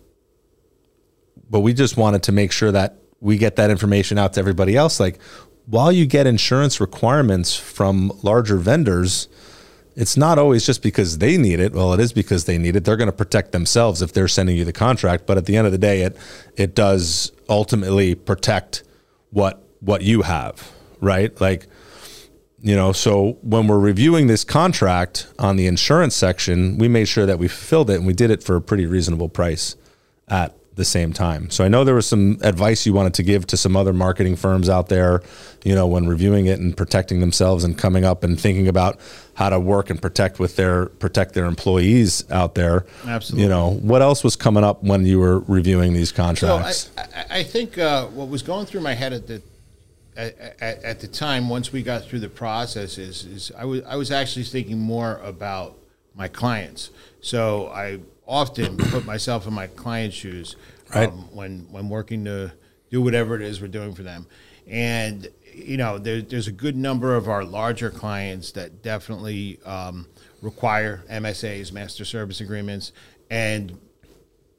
but 1.49 1.61
we 1.61 1.73
just 1.73 1.97
wanted 1.97 2.23
to 2.23 2.31
make 2.31 2.51
sure 2.51 2.71
that 2.71 2.97
we 3.19 3.37
get 3.37 3.57
that 3.57 3.69
information 3.69 4.17
out 4.17 4.33
to 4.33 4.39
everybody 4.39 4.77
else. 4.77 4.99
Like, 4.99 5.19
while 5.65 5.91
you 5.91 6.05
get 6.05 6.27
insurance 6.27 6.79
requirements 6.79 7.55
from 7.55 8.11
larger 8.23 8.57
vendors, 8.57 9.27
it's 9.95 10.15
not 10.15 10.39
always 10.39 10.65
just 10.65 10.81
because 10.81 11.17
they 11.17 11.37
need 11.37 11.59
it. 11.59 11.73
Well, 11.73 11.93
it 11.93 11.99
is 11.99 12.13
because 12.13 12.45
they 12.45 12.57
need 12.57 12.75
it. 12.75 12.85
They're 12.85 12.97
going 12.97 13.09
to 13.09 13.15
protect 13.15 13.51
themselves 13.51 14.01
if 14.01 14.13
they're 14.13 14.27
sending 14.27 14.55
you 14.55 14.63
the 14.63 14.73
contract. 14.73 15.25
But 15.25 15.37
at 15.37 15.45
the 15.45 15.57
end 15.57 15.65
of 15.65 15.71
the 15.71 15.77
day, 15.77 16.01
it 16.01 16.17
it 16.55 16.75
does 16.75 17.31
ultimately 17.49 18.15
protect 18.15 18.83
what 19.31 19.63
what 19.81 20.01
you 20.03 20.21
have, 20.21 20.71
right? 21.01 21.39
Like, 21.41 21.67
you 22.61 22.75
know, 22.75 22.91
so 22.91 23.37
when 23.41 23.67
we're 23.67 23.79
reviewing 23.79 24.27
this 24.27 24.43
contract 24.43 25.27
on 25.39 25.55
the 25.55 25.67
insurance 25.67 26.15
section, 26.15 26.77
we 26.77 26.87
made 26.87 27.07
sure 27.07 27.25
that 27.25 27.39
we 27.39 27.47
fulfilled 27.47 27.89
it 27.89 27.95
and 27.95 28.07
we 28.07 28.13
did 28.13 28.31
it 28.31 28.43
for 28.43 28.55
a 28.55 28.61
pretty 28.61 28.85
reasonable 28.85 29.29
price 29.29 29.75
at 30.27 30.55
the 30.75 30.85
same 30.85 31.11
time. 31.11 31.49
So 31.49 31.65
I 31.65 31.67
know 31.67 31.83
there 31.83 31.95
was 31.95 32.07
some 32.07 32.37
advice 32.41 32.85
you 32.85 32.93
wanted 32.93 33.13
to 33.15 33.23
give 33.23 33.45
to 33.47 33.57
some 33.57 33.75
other 33.75 33.91
marketing 33.91 34.37
firms 34.37 34.69
out 34.69 34.87
there, 34.87 35.21
you 35.63 35.75
know, 35.75 35.85
when 35.85 36.07
reviewing 36.07 36.45
it 36.45 36.59
and 36.59 36.75
protecting 36.75 37.19
themselves 37.19 37.63
and 37.63 37.77
coming 37.77 38.05
up 38.05 38.23
and 38.23 38.39
thinking 38.39 38.67
about 38.67 38.99
how 39.33 39.49
to 39.49 39.59
work 39.59 39.89
and 39.89 40.01
protect 40.01 40.39
with 40.39 40.55
their 40.55 40.85
protect 40.85 41.33
their 41.33 41.45
employees 41.45 42.29
out 42.31 42.55
there. 42.55 42.85
Absolutely. 43.05 43.43
You 43.43 43.49
know, 43.49 43.71
what 43.81 44.01
else 44.01 44.23
was 44.23 44.35
coming 44.35 44.63
up 44.63 44.81
when 44.83 45.05
you 45.05 45.19
were 45.19 45.39
reviewing 45.39 45.93
these 45.93 46.09
So 46.09 46.23
I, 46.23 46.27
contracts? 46.27 46.89
I, 46.97 47.25
I 47.39 47.43
think 47.43 47.77
uh, 47.77 48.07
what 48.07 48.29
was 48.29 48.41
going 48.41 48.65
through 48.65 48.81
my 48.81 48.93
head 48.93 49.13
at 49.13 49.27
the 49.27 49.41
at, 50.15 50.39
at, 50.61 50.83
at 50.83 50.99
the 50.99 51.07
time, 51.07 51.49
once 51.49 51.71
we 51.71 51.83
got 51.83 52.03
through 52.03 52.19
the 52.19 52.29
process, 52.29 52.97
is, 52.97 53.25
is 53.25 53.51
I 53.57 53.65
was 53.65 53.81
I 53.83 53.95
was 53.95 54.11
actually 54.11 54.43
thinking 54.43 54.79
more 54.79 55.19
about 55.23 55.77
my 56.15 56.27
clients. 56.27 56.91
So 57.21 57.67
I 57.67 57.99
often 58.35 58.77
put 58.77 59.05
myself 59.05 59.45
in 59.45 59.53
my 59.53 59.67
client's 59.67 60.15
shoes 60.15 60.55
Right. 60.95 61.09
um, 61.09 61.27
when 61.35 61.67
when 61.69 61.89
working 61.89 62.25
to 62.25 62.51
do 62.89 63.01
whatever 63.01 63.35
it 63.35 63.41
is 63.41 63.61
we're 63.61 63.67
doing 63.67 63.93
for 63.93 64.03
them, 64.03 64.25
and 64.67 65.27
you 65.53 65.77
know 65.77 65.97
there, 65.97 66.21
there's 66.21 66.47
a 66.47 66.51
good 66.51 66.75
number 66.75 67.15
of 67.15 67.29
our 67.29 67.43
larger 67.45 67.89
clients 67.89 68.51
that 68.53 68.81
definitely 68.81 69.59
um, 69.65 70.07
require 70.41 71.03
MSAs, 71.09 71.71
master 71.71 72.03
service 72.05 72.41
agreements, 72.41 72.91
and 73.29 73.77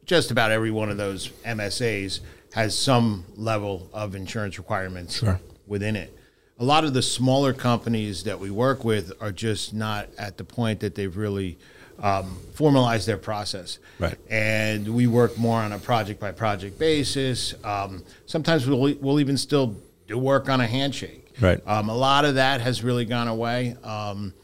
just 0.07 0.31
about 0.31 0.50
every 0.50 0.71
one 0.71 0.91
of 0.91 0.97
those 0.97 1.29
MSAs 1.45 2.21
has 2.55 2.76
some 2.76 3.25
level 3.37 3.88
of 3.93 4.14
insurance 4.14 4.57
requirements 4.59 5.19
Sure. 5.19 5.38
within 5.67 5.97
it. 5.97 6.17
A 6.59 6.64
lot 6.64 6.85
of 6.85 6.93
the 6.95 7.02
smaller 7.02 7.52
companies 7.52 8.25
that 8.25 8.38
we 8.38 8.50
work 8.50 8.85
with 8.85 9.12
are 9.21 9.33
just 9.33 9.73
not 9.75 10.09
at 10.19 10.37
the 10.38 10.45
point 10.45 10.81
that 10.81 10.95
they've 10.95 11.14
really 11.17 11.59
um, 12.01 12.37
formalize 12.55 13.07
their 13.07 13.17
process. 13.17 13.79
Right. 13.99 14.17
And 14.31 14.95
we 14.95 15.07
work 15.07 15.39
more 15.39 15.61
on 15.61 15.73
a 15.73 15.79
project 15.79 16.21
by 16.21 16.33
project 16.33 16.79
basis. 16.79 17.55
Um, 17.65 18.05
sometimes 18.27 18.67
we'll, 18.67 18.95
we'll 19.01 19.21
even 19.21 19.37
still 19.37 19.77
do 20.07 20.19
work 20.19 20.49
on 20.49 20.61
a 20.61 20.67
handshake. 20.67 21.35
Right. 21.41 21.61
Um, 21.67 21.89
a 21.89 21.97
lot 21.97 22.25
of 22.25 22.35
that 22.37 22.61
has 22.61 22.83
really 22.83 23.05
gone 23.05 23.29
away. 23.29 23.77
Um, 23.83 24.35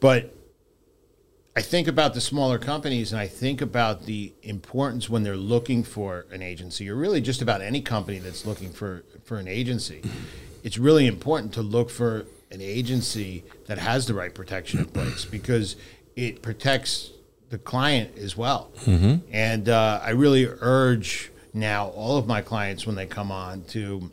but 0.00 0.34
I 1.56 1.62
think 1.62 1.88
about 1.88 2.14
the 2.14 2.20
smaller 2.20 2.58
companies 2.58 3.12
and 3.12 3.20
I 3.20 3.26
think 3.26 3.60
about 3.60 4.06
the 4.06 4.32
importance 4.42 5.10
when 5.10 5.24
they're 5.24 5.36
looking 5.36 5.82
for 5.82 6.26
an 6.30 6.40
agency, 6.40 6.88
or 6.88 6.94
really 6.94 7.20
just 7.20 7.42
about 7.42 7.62
any 7.62 7.80
company 7.80 8.20
that's 8.20 8.46
looking 8.46 8.72
for, 8.72 9.04
for 9.24 9.38
an 9.38 9.48
agency. 9.48 10.02
It's 10.62 10.78
really 10.78 11.06
important 11.06 11.52
to 11.54 11.62
look 11.62 11.90
for 11.90 12.26
an 12.52 12.60
agency 12.60 13.44
that 13.66 13.78
has 13.78 14.06
the 14.06 14.14
right 14.14 14.32
protection 14.32 14.78
in 14.80 14.86
place 14.86 15.24
because 15.24 15.74
it 16.18 16.42
protects 16.42 17.12
the 17.48 17.58
client 17.58 18.18
as 18.18 18.36
well. 18.36 18.72
And 19.30 19.68
uh, 19.68 20.00
I 20.02 20.10
really 20.10 20.46
urge 20.46 21.30
now 21.54 21.88
all 21.90 22.18
of 22.18 22.26
my 22.26 22.42
clients 22.42 22.86
when 22.86 22.96
they 22.96 23.06
come 23.06 23.30
on 23.30 23.62
to 23.66 24.10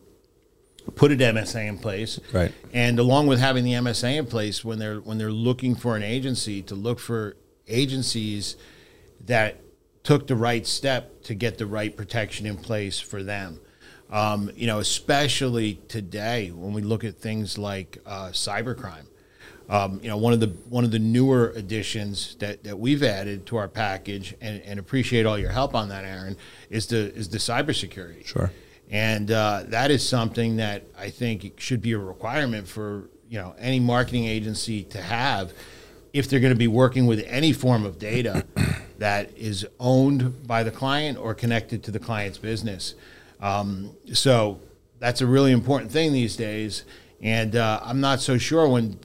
put 0.93 1.11
an 1.11 1.17
MSA 1.17 1.67
in 1.67 1.79
place. 1.79 2.19
Right. 2.31 2.53
And 2.73 2.99
along 2.99 3.25
with 3.25 3.39
having 3.39 3.63
the 3.63 3.73
MSA 3.73 4.17
in 4.17 4.27
place, 4.27 4.63
when 4.63 4.77
they're 4.77 4.99
when 4.99 5.17
they're 5.17 5.31
looking 5.31 5.73
for 5.75 5.95
an 5.95 6.03
agency, 6.03 6.61
to 6.63 6.75
look 6.75 6.99
for 6.99 7.37
agencies 7.67 8.55
that 9.25 9.59
took 10.03 10.27
the 10.27 10.35
right 10.35 10.67
step 10.67 11.23
to 11.23 11.33
get 11.33 11.57
the 11.57 11.65
right 11.65 11.97
protection 11.97 12.45
in 12.45 12.55
place 12.55 12.99
for 12.99 13.23
them. 13.23 13.59
Um, 14.11 14.51
you 14.55 14.67
know, 14.67 14.77
especially 14.77 15.79
today 15.87 16.51
when 16.51 16.71
we 16.71 16.83
look 16.83 17.03
at 17.03 17.15
things 17.15 17.57
like 17.57 17.97
uh, 18.05 18.27
cybercrime. 18.27 19.07
Um, 19.67 19.99
you 20.03 20.09
know, 20.09 20.17
one 20.17 20.33
of 20.33 20.39
the 20.39 20.47
one 20.69 20.83
of 20.83 20.91
the 20.91 20.99
newer 20.99 21.51
additions 21.55 22.35
that, 22.35 22.63
that 22.63 22.77
we've 22.77 23.01
added 23.01 23.47
to 23.47 23.57
our 23.57 23.67
package, 23.67 24.35
and, 24.39 24.61
and 24.61 24.79
appreciate 24.79 25.25
all 25.25 25.39
your 25.39 25.49
help 25.49 25.73
on 25.73 25.89
that, 25.89 26.05
Aaron, 26.05 26.37
is 26.69 26.87
the 26.87 27.13
is 27.15 27.29
the 27.29 27.39
cybersecurity. 27.39 28.25
Sure. 28.25 28.51
And 28.91 29.31
uh, 29.31 29.63
that 29.67 29.89
is 29.89 30.07
something 30.07 30.57
that 30.57 30.83
I 30.97 31.09
think 31.09 31.59
should 31.59 31.81
be 31.81 31.93
a 31.93 31.97
requirement 31.97 32.67
for 32.67 33.09
you 33.27 33.39
know 33.39 33.55
any 33.57 33.79
marketing 33.79 34.25
agency 34.25 34.83
to 34.83 35.01
have 35.01 35.53
if 36.13 36.29
they're 36.29 36.39
going 36.39 36.53
to 36.53 36.57
be 36.57 36.67
working 36.67 37.07
with 37.07 37.25
any 37.27 37.51
form 37.51 37.85
of 37.85 37.99
data 37.99 38.45
that 38.99 39.35
is 39.37 39.67
owned 39.79 40.47
by 40.47 40.63
the 40.63 40.71
client 40.71 41.17
or 41.17 41.33
connected 41.33 41.83
to 41.83 41.91
the 41.91 41.99
client's 41.99 42.37
business. 42.37 42.95
Um, 43.41 43.97
so 44.13 44.61
that's 44.99 45.19
a 45.19 45.27
really 45.27 45.51
important 45.51 45.91
thing 45.91 46.13
these 46.13 46.37
days. 46.37 46.85
And 47.21 47.55
uh, 47.55 47.81
I'm 47.83 47.99
not 47.99 48.21
so 48.21 48.37
sure 48.37 48.69
when 48.69 48.97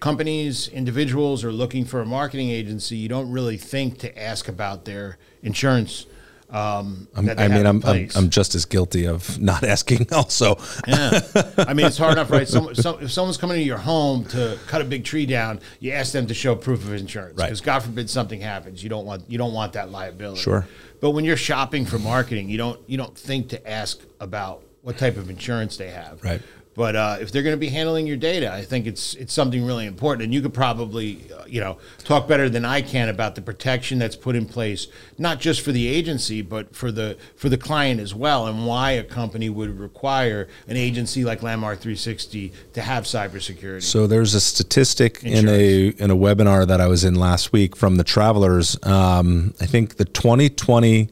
companies, 0.00 0.68
individuals 0.68 1.44
are 1.44 1.52
looking 1.52 1.84
for 1.84 2.00
a 2.00 2.06
marketing 2.06 2.50
agency, 2.50 2.96
you 2.96 3.08
don't 3.08 3.30
really 3.30 3.56
think 3.56 3.98
to 3.98 4.18
ask 4.22 4.48
about 4.48 4.84
their 4.84 5.18
insurance. 5.42 6.06
Um, 6.50 7.08
I 7.14 7.20
mean, 7.20 7.66
I'm, 7.66 7.84
I'm. 7.84 8.08
I'm 8.16 8.30
just 8.30 8.54
as 8.54 8.64
guilty 8.64 9.06
of 9.06 9.38
not 9.38 9.62
asking. 9.74 10.10
Also, 10.14 10.56
Yeah, 10.86 11.20
I 11.58 11.74
mean 11.74 11.84
it's 11.84 11.98
hard 11.98 12.12
enough, 12.12 12.30
right? 12.30 12.48
Some, 12.56 12.74
some, 12.74 13.02
if 13.02 13.12
someone's 13.12 13.36
coming 13.36 13.58
to 13.58 13.62
your 13.62 13.76
home 13.76 14.24
to 14.26 14.58
cut 14.66 14.80
a 14.80 14.84
big 14.84 15.04
tree 15.04 15.26
down, 15.26 15.60
you 15.78 15.92
ask 15.92 16.12
them 16.12 16.26
to 16.26 16.32
show 16.32 16.54
proof 16.54 16.82
of 16.86 16.94
insurance 16.94 17.36
Right. 17.36 17.48
because 17.48 17.60
God 17.60 17.80
forbid 17.82 18.08
something 18.08 18.40
happens, 18.40 18.82
you 18.82 18.88
don't 18.88 19.04
want 19.04 19.24
you 19.28 19.36
don't 19.36 19.52
want 19.52 19.74
that 19.74 19.90
liability. 19.90 20.40
Sure. 20.40 20.66
But 21.00 21.10
when 21.10 21.26
you're 21.26 21.36
shopping 21.36 21.84
for 21.84 21.98
marketing, 21.98 22.48
you 22.48 22.56
don't 22.56 22.80
you 22.88 22.96
don't 22.96 23.16
think 23.16 23.50
to 23.50 23.70
ask 23.70 24.00
about 24.18 24.62
what 24.80 24.96
type 24.96 25.18
of 25.18 25.28
insurance 25.28 25.76
they 25.76 25.90
have. 25.90 26.24
Right. 26.24 26.40
But 26.78 26.94
uh, 26.94 27.16
if 27.20 27.32
they're 27.32 27.42
going 27.42 27.56
to 27.56 27.60
be 27.60 27.70
handling 27.70 28.06
your 28.06 28.16
data, 28.16 28.52
I 28.52 28.62
think 28.62 28.86
it's 28.86 29.14
it's 29.14 29.32
something 29.32 29.66
really 29.66 29.84
important, 29.84 30.22
and 30.22 30.32
you 30.32 30.40
could 30.40 30.54
probably 30.54 31.26
uh, 31.36 31.42
you 31.44 31.60
know 31.60 31.78
talk 32.04 32.28
better 32.28 32.48
than 32.48 32.64
I 32.64 32.82
can 32.82 33.08
about 33.08 33.34
the 33.34 33.42
protection 33.42 33.98
that's 33.98 34.14
put 34.14 34.36
in 34.36 34.46
place, 34.46 34.86
not 35.18 35.40
just 35.40 35.62
for 35.62 35.72
the 35.72 35.88
agency, 35.88 36.40
but 36.40 36.76
for 36.76 36.92
the 36.92 37.18
for 37.34 37.48
the 37.48 37.58
client 37.58 37.98
as 37.98 38.14
well, 38.14 38.46
and 38.46 38.64
why 38.64 38.92
a 38.92 39.02
company 39.02 39.50
would 39.50 39.76
require 39.76 40.46
an 40.68 40.76
agency 40.76 41.24
like 41.24 41.40
Lanmark 41.40 41.78
360 41.78 42.52
to 42.74 42.80
have 42.80 43.02
cybersecurity. 43.02 43.82
So 43.82 44.06
there's 44.06 44.34
a 44.34 44.40
statistic 44.40 45.24
in 45.24 45.48
a 45.48 45.88
in 45.88 46.12
a 46.12 46.16
webinar 46.16 46.64
that 46.68 46.80
I 46.80 46.86
was 46.86 47.02
in 47.02 47.16
last 47.16 47.52
week 47.52 47.74
from 47.74 47.96
the 47.96 48.04
Travelers. 48.04 48.78
Um, 48.84 49.52
I 49.60 49.66
think 49.66 49.96
the 49.96 50.04
2020, 50.04 51.08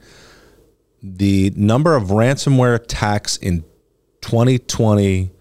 the 1.02 1.52
number 1.56 1.96
of 1.96 2.04
ransomware 2.04 2.76
attacks 2.76 3.36
in 3.36 3.64
2020 4.20 5.32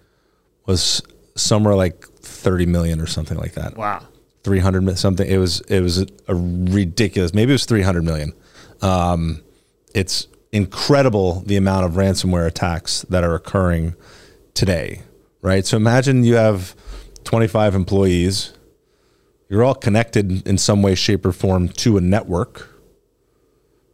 was 0.65 1.01
somewhere 1.35 1.75
like 1.75 2.05
30 2.05 2.65
million 2.65 2.99
or 2.99 3.07
something 3.07 3.37
like 3.37 3.53
that. 3.53 3.75
wow. 3.77 4.01
300 4.43 4.97
something. 4.97 5.27
It 5.27 5.37
was 5.37 5.61
it 5.61 5.81
was 5.81 6.01
a, 6.01 6.07
a 6.27 6.35
ridiculous. 6.35 7.33
Maybe 7.33 7.51
it 7.51 7.55
was 7.55 7.65
300 7.65 8.03
million. 8.03 8.31
Um, 8.79 9.41
it's 9.95 10.27
incredible 10.51 11.41
the 11.41 11.57
amount 11.57 11.85
of 11.85 11.93
ransomware 11.93 12.45
attacks 12.45 13.01
that 13.09 13.23
are 13.23 13.33
occurring 13.33 13.95
today, 14.53 15.01
right? 15.41 15.65
So 15.65 15.77
imagine 15.77 16.23
you 16.23 16.35
have 16.35 16.75
25 17.23 17.73
employees. 17.73 18.53
You're 19.49 19.63
all 19.63 19.73
connected 19.73 20.47
in 20.47 20.59
some 20.59 20.83
way, 20.83 20.93
shape, 20.93 21.25
or 21.25 21.31
form 21.31 21.67
to 21.69 21.97
a 21.97 22.01
network. 22.01 22.69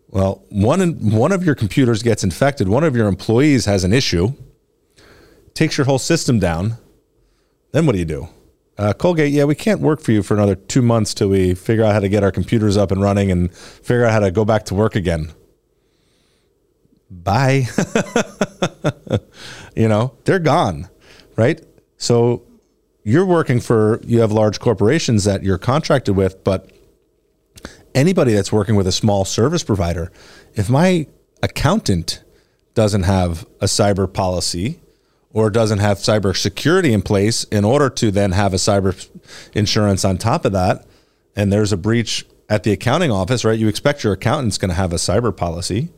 Well, 0.10 0.44
one 0.50 1.12
one 1.12 1.32
of 1.32 1.46
your 1.46 1.56
computers 1.56 2.04
gets 2.04 2.26
infected. 2.26 2.68
One 2.68 2.84
of 2.84 2.94
your 2.94 3.08
employees 3.08 3.66
has 3.66 3.86
an 3.86 3.94
issue. 3.94 4.34
Takes 5.54 5.78
your 5.78 5.86
whole 5.86 6.00
system 6.00 6.40
down. 6.40 6.78
Then 7.72 7.86
what 7.86 7.94
do 7.94 8.00
you 8.00 8.06
do? 8.06 8.30
Uh, 8.78 8.94
Colgate, 8.94 9.32
yeah, 9.32 9.44
we 9.44 9.56
can't 9.56 9.82
work 9.82 10.02
for 10.02 10.12
you 10.12 10.24
for 10.24 10.34
another 10.34 10.56
two 10.56 10.82
months 10.82 11.14
till 11.14 11.30
we 11.30 11.54
figure 11.54 11.84
out 11.84 11.94
how 11.94 12.00
to 12.00 12.10
get 12.10 12.24
our 12.24 12.32
computers 12.32 12.78
up 12.78 12.92
and 12.92 13.02
running 13.02 13.32
and 13.32 13.54
figure 13.54 14.06
out 14.06 14.12
how 14.12 14.20
to 14.20 14.32
go 14.32 14.44
back 14.44 14.66
to 14.66 14.76
work 14.76 14.96
again. 14.96 15.32
Bye. 17.10 17.68
you 19.76 19.88
know, 19.88 20.16
they're 20.24 20.40
gone, 20.40 20.90
right? 21.36 21.62
So 21.98 22.44
you're 23.04 23.26
working 23.26 23.60
for, 23.60 24.00
you 24.04 24.22
have 24.22 24.32
large 24.32 24.60
corporations 24.60 25.26
that 25.26 25.44
you're 25.44 25.58
contracted 25.58 26.16
with, 26.16 26.44
but 26.44 26.72
anybody 27.94 28.34
that's 28.34 28.52
working 28.52 28.76
with 28.76 28.88
a 28.88 28.92
small 28.92 29.26
service 29.26 29.64
provider, 29.64 30.12
if 30.56 30.70
my 30.70 31.08
accountant 31.44 32.24
doesn't 32.74 33.04
have 33.04 33.46
a 33.60 33.66
cyber 33.66 34.12
policy 34.12 34.80
or 35.34 35.50
doesn't 35.50 35.80
have 35.80 35.98
cyber 35.98 36.36
security 36.36 36.94
in 36.94 37.02
place 37.02 37.44
in 37.46 37.64
order 37.64 37.90
to 37.90 38.12
then 38.12 38.34
have 38.34 38.54
a 38.54 38.58
cyber 38.58 39.10
insurance 39.54 40.04
on 40.04 40.18
top 40.18 40.46
of 40.46 40.52
that, 40.52 40.86
and 41.36 41.52
there's 41.52 41.72
a 41.72 41.78
breach 41.78 42.26
at 42.50 42.64
the 42.64 42.72
accounting 42.72 43.12
office, 43.12 43.46
right? 43.46 43.58
You 43.58 43.68
expect 43.68 44.04
your 44.04 44.14
accountant's 44.14 44.58
going 44.58 44.70
to 44.70 44.76
have 44.76 44.92
a 44.92 44.98
cyber 44.98 45.36
policy, 45.36 45.90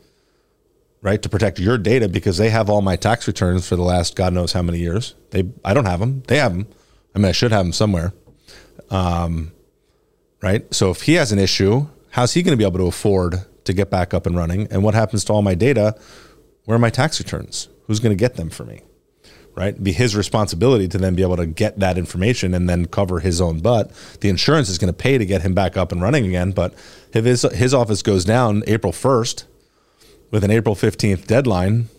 right, 1.02 1.22
to 1.22 1.30
protect 1.30 1.60
your 1.60 1.78
data 1.78 2.08
because 2.08 2.38
they 2.38 2.50
have 2.50 2.70
all 2.70 2.82
my 2.82 2.96
tax 2.96 3.28
returns 3.28 3.68
for 3.68 3.76
the 3.76 3.82
last 3.82 4.16
God 4.16 4.34
knows 4.34 4.54
how 4.54 4.62
many 4.62 4.80
years. 4.80 5.16
They, 5.32 5.50
I 5.66 5.74
don't 5.74 5.86
have 5.86 6.00
them. 6.00 6.24
They 6.28 6.38
have 6.38 6.54
them. 6.54 6.68
I 7.16 7.20
mean, 7.20 7.26
I 7.26 7.32
should 7.32 7.52
have 7.52 7.66
them 7.66 7.74
somewhere 7.74 8.14
um, 8.90 9.52
right? 10.42 10.72
So 10.74 10.92
if 10.92 11.04
he 11.04 11.14
has 11.16 11.32
an 11.32 11.40
issue, 11.40 11.88
how's 12.12 12.34
he 12.34 12.44
going 12.44 12.54
to 12.54 12.58
be 12.58 12.66
able 12.66 12.80
to 12.80 12.88
afford 12.88 13.46
to 13.66 13.74
get 13.74 13.90
back 13.90 14.14
up 14.14 14.26
and 14.26 14.36
running? 14.36 14.68
And 14.70 14.84
what 14.84 14.94
happens 14.94 15.24
to 15.26 15.34
all 15.34 15.42
my 15.42 15.56
data? 15.56 15.96
Where 16.66 16.76
are 16.76 16.80
my 16.80 16.90
tax 16.90 17.20
returns? 17.20 17.70
Who's 17.88 18.00
going 18.00 18.16
to 18.16 18.20
get 18.20 18.36
them 18.36 18.50
for 18.50 18.64
me? 18.64 18.82
Right? 19.56 19.70
It'd 19.70 19.84
be 19.84 19.92
his 19.92 20.16
responsibility 20.16 20.88
to 20.88 20.98
then 20.98 21.14
be 21.14 21.22
able 21.22 21.38
to 21.38 21.46
get 21.46 21.80
that 21.80 21.98
information 21.98 22.56
and 22.56 22.68
then 22.68 22.88
cover 22.88 23.20
his 23.20 23.40
own 23.40 23.60
butt. 23.60 23.92
The 24.22 24.30
insurance 24.30 24.68
is 24.68 24.80
going 24.80 24.92
to 24.92 24.98
pay 24.98 25.20
to 25.20 25.26
get 25.26 25.44
him 25.44 25.54
back 25.54 25.78
up 25.78 25.92
and 25.92 26.02
running 26.02 26.26
again. 26.26 26.54
But 26.54 26.74
if 27.14 27.24
his, 27.24 27.44
his 27.44 27.72
office 27.72 28.02
goes 28.02 28.26
down 28.26 28.64
April 28.66 28.92
1st 28.92 29.44
with 30.32 30.44
an 30.44 30.50
April 30.50 30.74
15th 30.74 31.28
deadline, 31.28 31.90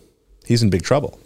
he's 0.45 0.61
in 0.61 0.69
big 0.69 0.83
trouble. 0.83 1.17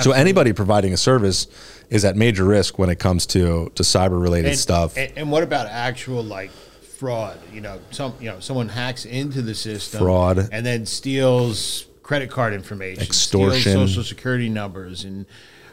So 0.00 0.12
anybody 0.12 0.52
providing 0.52 0.92
a 0.92 0.96
service 0.96 1.48
is 1.88 2.04
at 2.04 2.16
major 2.16 2.44
risk 2.44 2.78
when 2.78 2.90
it 2.90 2.98
comes 2.98 3.26
to, 3.26 3.72
to 3.74 3.82
cyber 3.82 4.22
related 4.22 4.50
and, 4.50 4.58
stuff. 4.58 4.96
And, 4.96 5.12
and 5.16 5.32
what 5.32 5.42
about 5.42 5.66
actual 5.66 6.22
like 6.22 6.50
fraud? 6.50 7.38
You 7.52 7.60
know, 7.60 7.80
some 7.90 8.14
you 8.20 8.30
know 8.30 8.38
someone 8.40 8.68
hacks 8.68 9.04
into 9.04 9.42
the 9.42 9.54
system, 9.54 9.98
Fraud. 9.98 10.48
and 10.52 10.64
then 10.64 10.86
steals 10.86 11.86
credit 12.10 12.28
card 12.28 12.52
information, 12.52 13.04
Extortion. 13.04 13.72
social 13.72 14.02
security 14.02 14.48
numbers, 14.48 15.04
and 15.04 15.26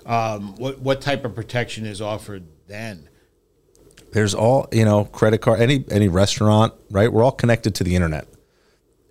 um, 0.05 0.55
what 0.57 0.77
what 0.77 1.01
type 1.01 1.25
of 1.25 1.33
protection 1.33 1.83
is 1.83 1.99
offered 1.99 2.43
then? 2.67 3.09
there's 4.11 4.35
all 4.35 4.67
you 4.71 4.85
know 4.85 5.03
credit 5.03 5.39
card 5.39 5.59
any 5.59 5.83
any 5.91 6.07
restaurant 6.07 6.73
right 6.89 7.11
we're 7.11 7.23
all 7.23 7.31
connected 7.31 7.75
to 7.75 7.83
the 7.83 7.93
internet 7.93 8.25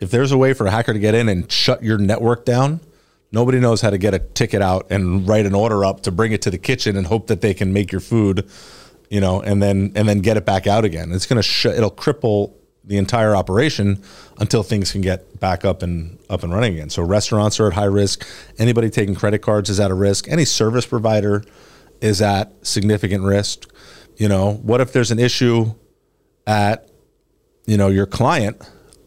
if 0.01 0.11
there's 0.11 0.33
a 0.33 0.39
way 0.39 0.55
for 0.55 0.67
a 0.67 0.71
hacker 0.71 0.95
to 0.95 0.99
get 0.99 1.15
in 1.15 1.29
and 1.29 1.53
shut 1.53 1.83
your 1.83 1.99
network 1.99 2.47
down 2.47 2.81
nobody 3.31 3.61
knows 3.61 3.83
how 3.83 3.91
to 3.91 3.99
get 3.99 4.15
a 4.15 4.19
ticket 4.19 4.63
out 4.63 4.87
and 4.89 5.29
write 5.29 5.45
an 5.45 5.55
order 5.55 5.85
up 5.85 6.01
to 6.01 6.11
bring 6.11 6.33
it 6.33 6.41
to 6.41 6.51
the 6.51 6.57
kitchen 6.57 6.97
and 6.97 7.09
hope 7.09 7.27
that 7.27 7.43
they 7.43 7.53
can 7.53 7.75
make 7.75 7.93
your 7.93 8.01
food 8.01 8.49
you 9.11 9.21
know 9.21 9.43
and 9.43 9.63
then 9.63 9.93
and 9.95 10.09
then 10.09 10.21
get 10.21 10.39
it 10.39 10.47
back 10.47 10.67
out 10.67 10.87
again 10.87 11.13
it's 11.13 11.27
going 11.27 11.37
to 11.37 11.43
sh- 11.43 11.67
it'll 11.67 11.91
cripple 11.91 12.55
the 12.87 12.97
entire 12.97 13.35
operation 13.35 14.01
until 14.39 14.63
things 14.63 14.93
can 14.93 15.01
get 15.01 15.41
back 15.41 15.65
up 15.65 15.83
and 15.83 16.19
up 16.31 16.43
and 16.43 16.53
running 16.53 16.75
again 16.75 16.91
so 16.91 17.03
restaurants 17.03 17.59
are 17.59 17.67
at 17.67 17.73
high 17.73 17.85
risk 17.85 18.27
anybody 18.59 18.89
taking 18.89 19.15
credit 19.15 19.41
cards 19.41 19.69
is 19.69 19.81
at 19.81 19.91
a 19.91 19.95
risk 19.95 20.29
any 20.29 20.45
service 20.45 20.87
provider 20.87 21.45
is 22.01 22.23
at 22.23 22.53
significant 22.67 23.25
risk 23.25 23.69
you 24.17 24.29
know 24.29 24.53
what 24.63 24.81
if 24.81 24.93
there's 24.93 25.11
an 25.11 25.19
issue 25.19 25.75
at 26.47 26.89
you 27.67 27.77
know, 27.77 27.89
your 27.89 28.07
client, 28.07 28.57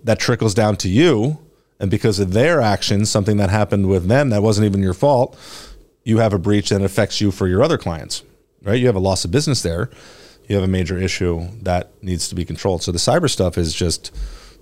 that 0.03 0.19
trickles 0.19 0.53
down 0.53 0.75
to 0.77 0.89
you. 0.89 1.39
And 1.79 1.89
because 1.89 2.19
of 2.19 2.33
their 2.33 2.61
actions, 2.61 3.09
something 3.09 3.37
that 3.37 3.49
happened 3.49 3.87
with 3.87 4.07
them 4.07 4.29
that 4.29 4.43
wasn't 4.43 4.65
even 4.65 4.81
your 4.81 4.93
fault, 4.93 5.37
you 6.03 6.17
have 6.17 6.33
a 6.33 6.39
breach 6.39 6.69
that 6.69 6.81
affects 6.81 7.21
you 7.21 7.31
for 7.31 7.47
your 7.47 7.63
other 7.63 7.77
clients, 7.77 8.23
right? 8.63 8.79
You 8.79 8.87
have 8.87 8.95
a 8.95 8.99
loss 8.99 9.23
of 9.23 9.31
business 9.31 9.61
there. 9.61 9.89
You 10.49 10.55
have 10.55 10.63
a 10.63 10.67
major 10.67 10.97
issue 10.97 11.47
that 11.61 11.91
needs 12.03 12.27
to 12.29 12.35
be 12.35 12.43
controlled. 12.43 12.81
So 12.81 12.91
the 12.91 12.97
cyber 12.97 13.29
stuff 13.29 13.55
is 13.55 13.71
just 13.73 14.13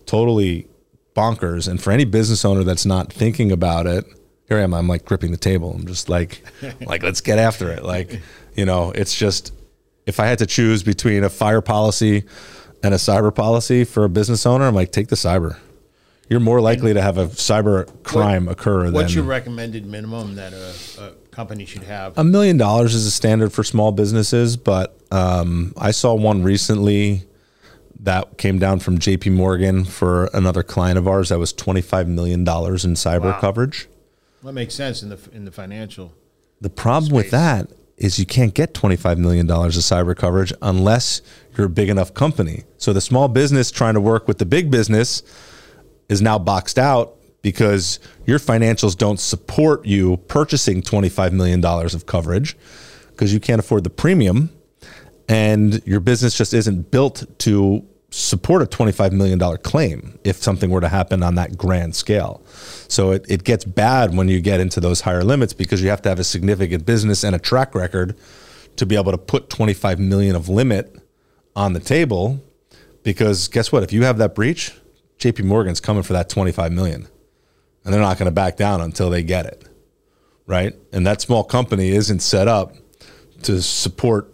totally 0.06 0.68
bonkers. 1.16 1.68
And 1.68 1.82
for 1.82 1.92
any 1.92 2.04
business 2.04 2.44
owner 2.44 2.66
that's 2.66 2.86
not 2.86 3.12
thinking 3.12 3.54
about 3.54 3.88
it, 3.88 4.06
here 4.50 4.58
I 4.58 4.62
am. 4.62 4.74
I'm 4.74 4.88
like 4.90 5.06
gripping 5.06 5.32
the 5.32 5.38
table. 5.38 5.72
I'm 5.74 5.88
just 5.88 6.10
like, 6.10 6.44
like 6.82 7.04
let's 7.04 7.22
get 7.22 7.40
after 7.40 7.72
it. 7.72 7.84
Like, 7.84 8.22
you 8.54 8.66
know, 8.66 8.92
it's 8.92 9.16
just 9.18 9.54
if 10.06 10.20
I 10.20 10.26
had 10.26 10.40
to 10.40 10.46
choose 10.46 10.84
between 10.84 11.24
a 11.24 11.30
fire 11.30 11.62
policy 11.62 12.26
and 12.84 12.94
a 12.94 12.98
cyber 12.98 13.34
policy 13.34 13.86
for 13.86 14.04
a 14.04 14.10
business 14.10 14.46
owner, 14.46 14.66
I'm 14.66 14.76
like, 14.76 14.92
take 14.92 15.08
the 15.08 15.16
cyber. 15.16 15.58
You're 16.30 16.42
more 16.42 16.60
likely 16.60 16.94
to 16.94 17.02
have 17.02 17.18
a 17.18 17.28
cyber 17.28 17.88
crime 18.04 18.48
What- 18.48 18.52
occur 18.60 18.92
What's 18.92 19.14
than 19.14 19.24
your 19.24 19.24
recommended 19.24 19.86
minimum 19.86 20.36
that 20.36 20.52
a, 20.52 21.02
a 21.02 21.12
company 21.38 21.66
should 21.66 21.84
have? 21.84 22.18
a 22.18 22.24
million 22.24 22.58
dollars 22.58 22.96
is 22.96 23.06
a 23.06 23.12
standard 23.12 23.54
for 23.54 23.64
small 23.64 23.92
businesses, 23.92 24.58
but 24.58 24.98
um, 25.12 25.72
I 25.78 25.92
saw 25.92 26.16
one 26.16 26.42
recently 26.42 27.24
that 28.00 28.38
came 28.40 28.58
down 28.60 28.80
from 28.80 28.98
J.P. 28.98 29.30
Morgan 29.30 29.86
for 29.86 30.26
another 30.34 30.64
client 30.64 30.98
of 30.98 31.08
ours 31.08 31.30
that 31.30 31.38
was 31.40 31.54
twenty-five 31.54 32.08
million 32.08 32.44
dollars 32.44 32.84
in 32.86 32.96
cyber 32.96 33.32
Wow. 33.34 33.40
coverage. 33.40 33.88
That 34.44 34.54
makes 34.54 34.74
sense 34.74 35.04
in 35.04 35.10
the 35.10 35.20
in 35.32 35.46
the 35.46 35.52
financial. 35.52 36.12
The 36.60 36.70
problem 36.72 37.14
with 37.14 37.30
that 37.32 37.70
is 37.98 38.18
you 38.20 38.26
can't 38.26 38.54
get 38.54 38.74
$25 38.76 39.18
million 39.18 39.50
of 39.50 39.72
cyber 39.74 40.16
coverage 40.16 40.54
unless 40.62 41.22
you're 41.56 41.66
a 41.66 41.70
big 41.70 41.90
enough 41.90 42.14
company. 42.14 42.64
So 42.78 42.94
the 42.94 43.02
small 43.02 43.28
business 43.28 43.72
trying 43.72 43.96
to 43.96 44.02
work 44.02 44.28
with 44.28 44.38
the 44.38 44.46
big 44.46 44.70
business 44.70 45.24
is 46.08 46.22
now 46.22 46.38
boxed 46.38 46.78
out 46.78 47.16
because 47.42 48.00
your 48.26 48.40
financials 48.40 48.98
don't 48.98 49.20
support 49.20 49.86
you 49.86 50.18
purchasing 50.28 50.82
$25 50.82 51.32
million 51.32 51.64
of 51.64 52.06
coverage 52.06 52.58
because 53.10 53.34
you 53.34 53.40
can't 53.40 53.60
afford 53.60 53.84
the 53.84 53.90
premium 53.90 54.50
and 55.30 55.86
your 55.86 56.00
business 56.00 56.38
just 56.38 56.54
isn't 56.54 56.92
built 56.92 57.26
to 57.40 57.86
support 58.10 58.62
a 58.62 58.66
$25 58.66 59.12
million 59.12 59.40
claim 59.58 60.18
if 60.24 60.38
something 60.38 60.70
were 60.70 60.82
to 60.82 60.88
happen 60.88 61.22
on 61.22 61.36
that 61.36 61.58
grand 61.58 61.96
scale. 61.96 62.42
So 62.88 63.12
it, 63.12 63.26
it 63.28 63.44
gets 63.44 63.66
bad 63.66 64.16
when 64.16 64.30
you 64.30 64.40
get 64.40 64.60
into 64.60 64.80
those 64.80 65.02
higher 65.02 65.24
limits 65.24 65.54
because 65.54 65.82
you 65.84 65.90
have 65.90 66.02
to 66.04 66.10
have 66.10 66.20
a 66.20 66.24
significant 66.24 66.86
business 66.86 67.24
and 67.24 67.36
a 67.36 67.40
track 67.40 67.76
record 67.76 68.16
to 68.78 68.86
be 68.86 68.96
able 68.96 69.12
to 69.12 69.18
put 69.18 69.50
25 69.50 70.00
million 70.00 70.36
of 70.36 70.48
limit 70.48 70.96
on 71.56 71.74
the 71.74 71.80
table 71.80 72.42
because 73.04 73.48
guess 73.48 73.72
what 73.72 73.84
if 73.84 73.92
you 73.92 74.04
have 74.04 74.18
that 74.20 74.36
breach 74.36 74.74
JP 75.18 75.44
Morgan's 75.46 75.80
coming 75.80 76.04
for 76.04 76.14
that 76.14 76.30
25 76.30 76.72
million 76.72 77.08
and 77.88 77.94
they're 77.94 78.02
not 78.02 78.18
going 78.20 78.26
to 78.28 78.32
back 78.32 78.58
down 78.58 78.82
until 78.82 79.10
they 79.10 79.24
get 79.24 79.46
it 79.46 79.64
right 80.46 80.76
and 80.92 81.08
that 81.08 81.22
small 81.22 81.44
company 81.44 81.88
isn't 81.90 82.20
set 82.20 82.50
up 82.50 82.76
to 83.44 83.62
support 83.62 84.34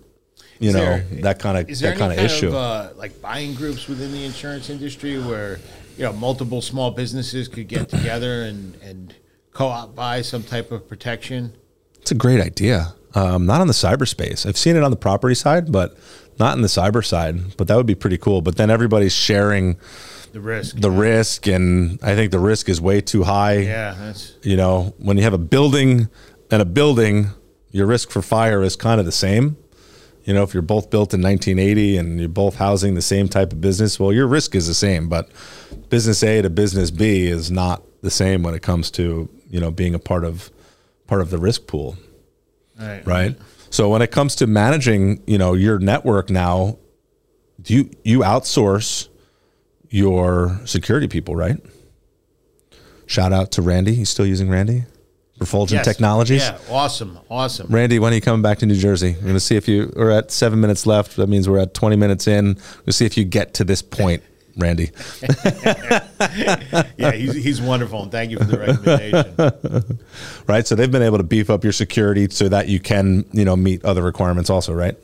you 0.60 0.70
Is 0.70 0.76
know 0.76 0.82
there- 0.82 1.06
that 1.22 1.38
kind 1.40 1.58
of 1.58 1.80
that 1.80 1.98
kind 1.98 2.12
of 2.12 2.18
issue 2.18 2.48
of 2.48 2.56
uh, 2.56 2.90
like 2.96 3.22
buying 3.22 3.54
groups 3.54 3.88
within 3.88 4.12
the 4.12 4.26
insurance 4.26 4.70
industry 4.70 5.20
where 5.22 5.60
you 5.98 6.04
know 6.04 6.14
multiple 6.14 6.62
small 6.62 6.90
businesses 6.92 7.48
could 7.48 7.68
get 7.68 7.90
together 7.90 8.44
and 8.44 8.76
and 8.82 9.14
co-op 9.52 9.94
buy 9.96 10.20
some 10.24 10.42
type 10.42 10.72
of 10.72 10.88
protection? 10.90 11.54
It's 12.02 12.10
a 12.10 12.16
great 12.16 12.42
idea. 12.42 12.96
Um, 13.14 13.46
not 13.46 13.62
on 13.62 13.68
the 13.68 13.74
cyberspace. 13.74 14.48
I've 14.48 14.58
seen 14.58 14.76
it 14.76 14.82
on 14.82 14.90
the 14.90 14.98
property 14.98 15.36
side, 15.36 15.72
but 15.72 15.96
not 16.40 16.56
in 16.56 16.64
the 16.64 16.68
cyber 16.68 17.06
side. 17.06 17.56
But 17.56 17.68
that 17.68 17.76
would 17.78 17.86
be 17.86 17.94
pretty 17.94 18.18
cool. 18.18 18.42
But 18.42 18.56
then 18.58 18.72
everybody's 18.72 19.14
sharing 19.14 19.78
The 20.34 20.42
risk. 20.42 20.76
the 20.78 20.92
risk, 20.92 21.48
and 21.48 22.00
I 22.02 22.16
think 22.16 22.32
the 22.32 22.40
risk 22.40 22.68
is 22.68 22.82
way 22.82 23.02
too 23.02 23.24
high. 23.24 23.60
yeah, 23.60 23.96
that's 23.98 24.34
You 24.42 24.58
know, 24.58 24.96
when 24.98 25.16
you 25.18 25.24
have 25.24 25.34
a 25.34 25.38
building 25.38 26.10
and 26.50 26.62
a 26.62 26.66
building, 26.66 27.30
your 27.70 27.86
risk 27.86 28.10
for 28.10 28.22
fire 28.22 28.64
is 28.64 28.76
kind 28.76 29.00
of 29.00 29.06
the 29.06 29.12
same. 29.12 29.58
You 30.26 30.34
know, 30.34 30.42
if 30.42 30.54
you're 30.54 30.64
both 30.64 30.90
built 30.90 31.14
in 31.14 31.22
1980 31.22 31.98
and 31.98 32.20
you're 32.20 32.30
both 32.30 32.56
housing 32.56 32.96
the 32.96 33.02
same 33.02 33.28
type 33.28 33.54
of 33.54 33.62
business, 33.62 34.00
well, 34.00 34.12
your 34.12 34.26
risk 34.26 34.56
is 34.56 34.68
the 34.68 34.74
same. 34.74 35.08
But 35.08 35.30
business 35.90 36.24
A 36.24 36.42
to 36.42 36.50
business 36.50 36.90
B 36.90 37.28
is 37.28 37.52
not 37.52 37.84
the 38.02 38.12
same 38.12 38.42
when 38.42 38.56
it 38.56 38.62
comes 38.62 38.90
to 38.92 39.30
you 39.50 39.60
know 39.60 39.70
being 39.70 39.94
a 39.94 40.00
part 40.00 40.26
of 40.26 40.50
part 41.06 41.22
of 41.22 41.30
the 41.30 41.38
risk 41.38 41.68
pool 41.68 41.96
right. 42.80 43.06
right? 43.06 43.38
So 43.70 43.90
when 43.90 44.02
it 44.02 44.12
comes 44.12 44.36
to 44.36 44.48
managing, 44.48 45.24
you 45.26 45.38
know, 45.38 45.54
your 45.54 45.80
network 45.80 46.30
now, 46.30 46.78
do 47.62 47.74
you 47.74 47.90
you 48.04 48.20
outsource 48.20 49.10
your 49.94 50.60
security 50.66 51.08
people, 51.08 51.36
right? 51.36 51.58
Shout 53.06 53.32
out 53.32 53.52
to 53.52 53.62
Randy. 53.62 53.94
He's 53.94 54.10
still 54.10 54.26
using 54.26 54.50
Randy. 54.50 54.86
Refulgent 55.40 55.80
Yes. 55.80 55.86
Technologies. 55.86 56.42
Yeah, 56.42 56.58
awesome, 56.68 57.20
awesome. 57.30 57.68
Randy, 57.70 58.00
when 58.00 58.12
are 58.12 58.16
you 58.16 58.22
coming 58.22 58.42
back 58.42 58.58
to 58.60 58.66
New 58.66 58.76
Jersey? 58.76 59.14
We're 59.16 59.22
going 59.22 59.34
to 59.36 59.40
see 59.40 59.56
if 59.56 59.68
you 59.68 59.94
are 59.96 60.10
at 60.10 60.32
seven 60.32 60.60
minutes 60.60 60.88
left. 60.88 61.16
That 61.18 61.28
means 61.28 61.48
we're 61.48 61.60
at 61.60 61.76
20 61.76 61.96
minutes 61.96 62.28
in. 62.28 62.58
We'll 62.86 62.94
see 62.94 63.06
if 63.06 63.18
you 63.18 63.24
get 63.24 63.54
to 63.56 63.64
this 63.64 63.84
point, 63.84 64.24
Randy. 64.58 64.90
Yeah, 66.98 67.12
he's, 67.12 67.34
he's 67.36 67.62
wonderful, 67.62 68.02
and 68.02 68.12
thank 68.12 68.32
you 68.32 68.40
for 68.40 68.46
the 68.46 68.58
recommendation. 68.58 70.00
right? 70.48 70.66
So 70.66 70.74
they've 70.74 70.92
been 70.92 71.04
able 71.04 71.18
to 71.18 71.24
beef 71.24 71.52
up 71.52 71.64
your 71.64 71.74
security 71.74 72.30
so 72.32 72.50
that 72.50 72.68
you 72.68 72.80
can, 72.80 73.26
you 73.32 73.46
know, 73.46 73.56
meet 73.56 73.86
other 73.86 74.02
requirements 74.02 74.50
also, 74.50 74.74
right? 74.74 74.96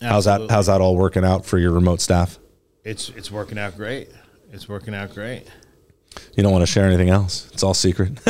How's 0.00 0.24
that 0.24 0.50
how's 0.50 0.66
that 0.66 0.80
all 0.80 0.96
working 0.96 1.24
out 1.24 1.46
for 1.46 1.58
your 1.58 1.70
remote 1.70 2.00
staff? 2.00 2.40
It's 2.82 3.08
it's 3.10 3.30
working 3.30 3.56
out 3.56 3.76
great. 3.76 4.08
It's 4.52 4.68
working 4.68 4.94
out 4.94 5.14
great. 5.14 5.44
You 6.34 6.42
don't 6.42 6.52
want 6.52 6.60
to 6.60 6.70
share 6.70 6.84
anything 6.84 7.08
else. 7.08 7.48
It's 7.54 7.62
all 7.62 7.72
secret. 7.72 8.20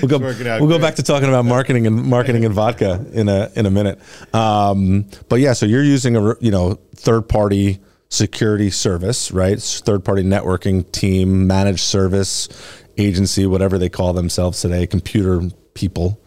we'll 0.00 0.08
go. 0.08 0.18
We'll 0.18 0.66
go 0.66 0.78
back 0.78 0.94
to 0.94 1.02
talking 1.02 1.28
about 1.28 1.44
marketing 1.44 1.86
and 1.86 2.04
marketing 2.04 2.46
and 2.46 2.54
vodka 2.54 3.04
in 3.12 3.28
a 3.28 3.50
in 3.54 3.66
a 3.66 3.70
minute. 3.70 4.00
Um, 4.34 5.04
but 5.28 5.40
yeah, 5.40 5.52
so 5.52 5.66
you're 5.66 5.84
using 5.84 6.16
a 6.16 6.34
you 6.40 6.50
know 6.50 6.78
third 6.96 7.28
party 7.28 7.80
security 8.08 8.70
service, 8.70 9.30
right? 9.30 9.60
Third 9.60 10.06
party 10.06 10.22
networking 10.22 10.90
team, 10.90 11.46
managed 11.46 11.80
service 11.80 12.48
agency, 12.96 13.44
whatever 13.44 13.76
they 13.76 13.90
call 13.90 14.14
themselves 14.14 14.62
today, 14.62 14.86
computer 14.86 15.42
people. 15.74 16.18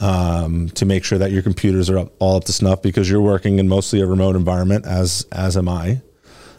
Um, 0.00 0.68
to 0.70 0.86
make 0.86 1.02
sure 1.02 1.18
that 1.18 1.32
your 1.32 1.42
computers 1.42 1.90
are 1.90 1.98
up, 1.98 2.12
all 2.20 2.36
up 2.36 2.44
to 2.44 2.52
snuff 2.52 2.82
because 2.82 3.10
you're 3.10 3.20
working 3.20 3.58
in 3.58 3.66
mostly 3.66 4.00
a 4.00 4.06
remote 4.06 4.36
environment, 4.36 4.86
as 4.86 5.26
as 5.32 5.56
am 5.56 5.68
I. 5.68 6.02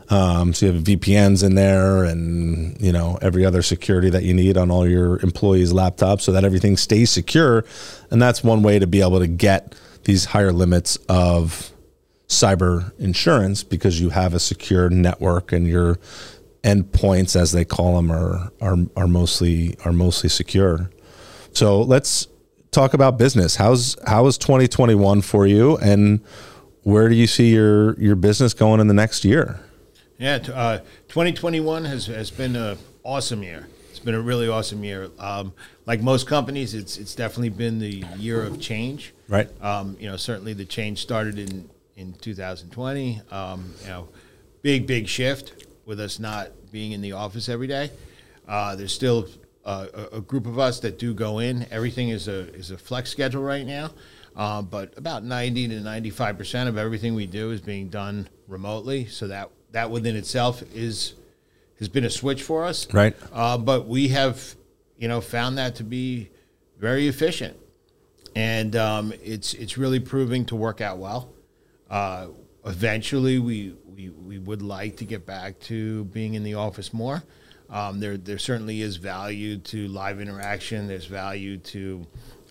Um, 0.09 0.53
so 0.53 0.65
you 0.65 0.73
have 0.73 0.83
VPNs 0.83 1.43
in 1.43 1.53
there 1.53 2.03
and, 2.03 2.79
you 2.81 2.91
know, 2.91 3.19
every 3.21 3.45
other 3.45 3.61
security 3.61 4.09
that 4.09 4.23
you 4.23 4.33
need 4.33 4.57
on 4.57 4.71
all 4.71 4.87
your 4.87 5.19
employees' 5.19 5.71
laptops 5.71 6.21
so 6.21 6.31
that 6.31 6.43
everything 6.43 6.77
stays 6.77 7.11
secure. 7.11 7.63
And 8.09 8.19
that's 8.21 8.43
one 8.43 8.63
way 8.63 8.79
to 8.79 8.87
be 8.87 9.01
able 9.01 9.19
to 9.19 9.27
get 9.27 9.75
these 10.05 10.25
higher 10.25 10.51
limits 10.51 10.95
of 11.07 11.71
cyber 12.27 12.91
insurance 12.99 13.63
because 13.63 14.01
you 14.01 14.09
have 14.09 14.33
a 14.33 14.39
secure 14.39 14.89
network 14.89 15.51
and 15.51 15.67
your 15.67 15.99
endpoints, 16.63 17.39
as 17.39 17.51
they 17.51 17.63
call 17.63 17.95
them, 17.95 18.11
are, 18.11 18.51
are, 18.61 18.77
are 18.95 19.07
mostly, 19.07 19.75
are 19.85 19.93
mostly 19.93 20.29
secure. 20.29 20.89
So 21.53 21.81
let's 21.81 22.27
talk 22.71 22.95
about 22.95 23.19
business. 23.19 23.55
How's, 23.55 23.95
how 24.07 24.25
is 24.25 24.39
2021 24.39 25.21
for 25.21 25.45
you? 25.45 25.77
And 25.77 26.21
where 26.81 27.09
do 27.09 27.15
you 27.15 27.27
see 27.27 27.53
your, 27.53 27.99
your 27.99 28.15
business 28.15 28.55
going 28.55 28.79
in 28.79 28.87
the 28.87 28.93
next 28.93 29.23
year? 29.23 29.59
Yeah, 30.19 30.37
t- 30.37 30.51
uh, 30.51 30.79
2021 31.07 31.85
has, 31.85 32.07
has 32.07 32.29
been 32.29 32.57
an 32.57 32.77
awesome 33.03 33.41
year. 33.41 33.67
It's 33.89 33.99
been 33.99 34.15
a 34.15 34.21
really 34.21 34.49
awesome 34.49 34.83
year. 34.83 35.09
Um, 35.17 35.53
like 35.85 36.01
most 36.01 36.27
companies, 36.27 36.73
it's 36.73 36.97
it's 36.97 37.15
definitely 37.15 37.49
been 37.49 37.79
the 37.79 38.03
year 38.17 38.43
of 38.43 38.59
change. 38.59 39.13
Right. 39.29 39.49
Um, 39.63 39.95
you 39.99 40.09
know, 40.09 40.17
certainly 40.17 40.53
the 40.53 40.65
change 40.65 41.01
started 41.01 41.39
in 41.39 41.69
in 41.95 42.13
2020. 42.13 43.21
Um, 43.31 43.73
you 43.81 43.87
know, 43.87 44.09
big 44.61 44.85
big 44.85 45.07
shift 45.07 45.65
with 45.85 45.99
us 45.99 46.19
not 46.19 46.49
being 46.71 46.91
in 46.91 47.01
the 47.01 47.13
office 47.13 47.49
every 47.49 47.67
day. 47.67 47.89
Uh, 48.47 48.75
there's 48.75 48.93
still 48.93 49.27
uh, 49.65 49.87
a, 49.93 50.17
a 50.17 50.21
group 50.21 50.45
of 50.45 50.59
us 50.59 50.79
that 50.81 50.99
do 50.99 51.13
go 51.13 51.39
in. 51.39 51.65
Everything 51.71 52.09
is 52.09 52.27
a 52.27 52.53
is 52.53 52.71
a 52.71 52.77
flex 52.77 53.09
schedule 53.09 53.41
right 53.41 53.65
now, 53.65 53.91
uh, 54.35 54.61
but 54.61 54.97
about 54.97 55.23
90 55.23 55.69
to 55.69 55.79
95 55.79 56.37
percent 56.37 56.69
of 56.69 56.77
everything 56.77 57.15
we 57.15 57.25
do 57.25 57.51
is 57.51 57.61
being 57.61 57.87
done 57.89 58.27
remotely. 58.47 59.05
So 59.05 59.27
that 59.27 59.49
that 59.71 59.91
within 59.91 60.15
itself 60.15 60.63
is 60.73 61.13
has 61.79 61.87
been 61.87 62.05
a 62.05 62.09
switch 62.09 62.43
for 62.43 62.65
us. 62.65 62.91
Right. 62.93 63.15
Uh, 63.31 63.57
but 63.57 63.87
we 63.87 64.09
have, 64.09 64.55
you 64.97 65.07
know, 65.07 65.21
found 65.21 65.57
that 65.57 65.75
to 65.75 65.83
be 65.83 66.29
very 66.77 67.07
efficient, 67.07 67.57
and 68.35 68.75
um, 68.75 69.13
it's 69.23 69.53
it's 69.53 69.77
really 69.77 69.99
proving 69.99 70.45
to 70.45 70.55
work 70.55 70.81
out 70.81 70.97
well. 70.97 71.33
Uh, 71.89 72.27
eventually, 72.65 73.39
we, 73.39 73.75
we 73.85 74.09
we 74.09 74.37
would 74.39 74.61
like 74.61 74.97
to 74.97 75.05
get 75.05 75.25
back 75.25 75.59
to 75.61 76.05
being 76.05 76.33
in 76.33 76.43
the 76.43 76.55
office 76.55 76.93
more. 76.93 77.23
Um, 77.69 77.99
there 77.99 78.17
there 78.17 78.39
certainly 78.39 78.81
is 78.81 78.97
value 78.97 79.57
to 79.57 79.87
live 79.87 80.19
interaction. 80.19 80.87
There's 80.87 81.05
value 81.05 81.57
to 81.57 82.05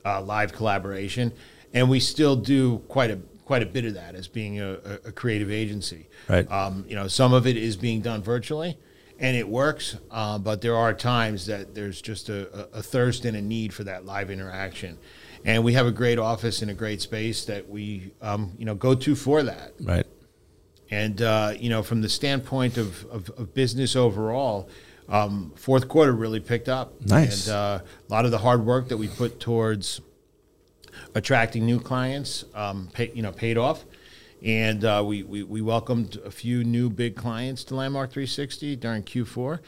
uh, 0.04 0.22
live 0.22 0.52
collaboration, 0.52 1.32
and 1.74 1.90
we 1.90 2.00
still 2.00 2.36
do 2.36 2.78
quite 2.88 3.10
a 3.10 3.18
quite 3.48 3.62
a 3.62 3.66
bit 3.66 3.86
of 3.86 3.94
that 3.94 4.14
as 4.14 4.28
being 4.28 4.60
a, 4.60 4.74
a 5.06 5.10
creative 5.10 5.50
agency. 5.50 6.06
Right. 6.28 6.48
Um, 6.52 6.84
you 6.86 6.94
know, 6.94 7.08
some 7.08 7.32
of 7.32 7.46
it 7.46 7.56
is 7.56 7.78
being 7.78 8.02
done 8.02 8.22
virtually, 8.22 8.76
and 9.18 9.34
it 9.34 9.48
works. 9.48 9.96
Uh, 10.10 10.36
but 10.36 10.60
there 10.60 10.76
are 10.76 10.92
times 10.92 11.46
that 11.46 11.74
there's 11.74 12.02
just 12.02 12.28
a, 12.28 12.68
a, 12.74 12.82
thirst 12.82 13.24
and 13.24 13.34
a 13.34 13.40
need 13.40 13.72
for 13.72 13.84
that 13.84 14.04
live 14.04 14.30
interaction. 14.30 14.98
And 15.46 15.64
we 15.64 15.72
have 15.72 15.86
a 15.86 15.90
great 15.90 16.18
office 16.18 16.60
and 16.60 16.70
a 16.70 16.74
great 16.74 17.00
space 17.00 17.46
that 17.46 17.70
we, 17.70 18.12
um, 18.20 18.52
you 18.58 18.66
know, 18.66 18.74
go 18.74 18.94
to 18.94 19.16
for 19.16 19.42
that. 19.42 19.72
Right. 19.80 20.06
And 20.90 21.22
uh, 21.22 21.54
you 21.58 21.70
know, 21.70 21.82
from 21.82 22.02
the 22.02 22.08
standpoint 22.10 22.76
of, 22.76 23.06
of, 23.06 23.30
of 23.30 23.54
business 23.54 23.96
overall, 23.96 24.68
um, 25.08 25.54
fourth 25.56 25.88
quarter 25.88 26.12
really 26.12 26.40
picked 26.40 26.68
up. 26.68 27.00
Nice. 27.00 27.46
And 27.46 27.56
uh, 27.56 27.80
a 27.80 28.12
lot 28.12 28.26
of 28.26 28.30
the 28.30 28.38
hard 28.38 28.66
work 28.66 28.88
that 28.88 28.98
we 28.98 29.08
put 29.08 29.40
towards 29.40 30.02
attracting 31.14 31.66
new 31.66 31.80
clients, 31.80 32.44
um, 32.54 32.88
pay, 32.92 33.10
you 33.14 33.22
know, 33.22 33.32
paid 33.32 33.58
off. 33.58 33.84
And 34.42 34.84
uh, 34.84 35.02
we, 35.04 35.24
we, 35.24 35.42
we 35.42 35.60
welcomed 35.60 36.20
a 36.24 36.30
few 36.30 36.62
new 36.62 36.90
big 36.90 37.16
clients 37.16 37.64
to 37.64 37.74
Lanmark 37.74 38.10
360 38.10 38.76
during 38.76 39.02
Q4. 39.02 39.58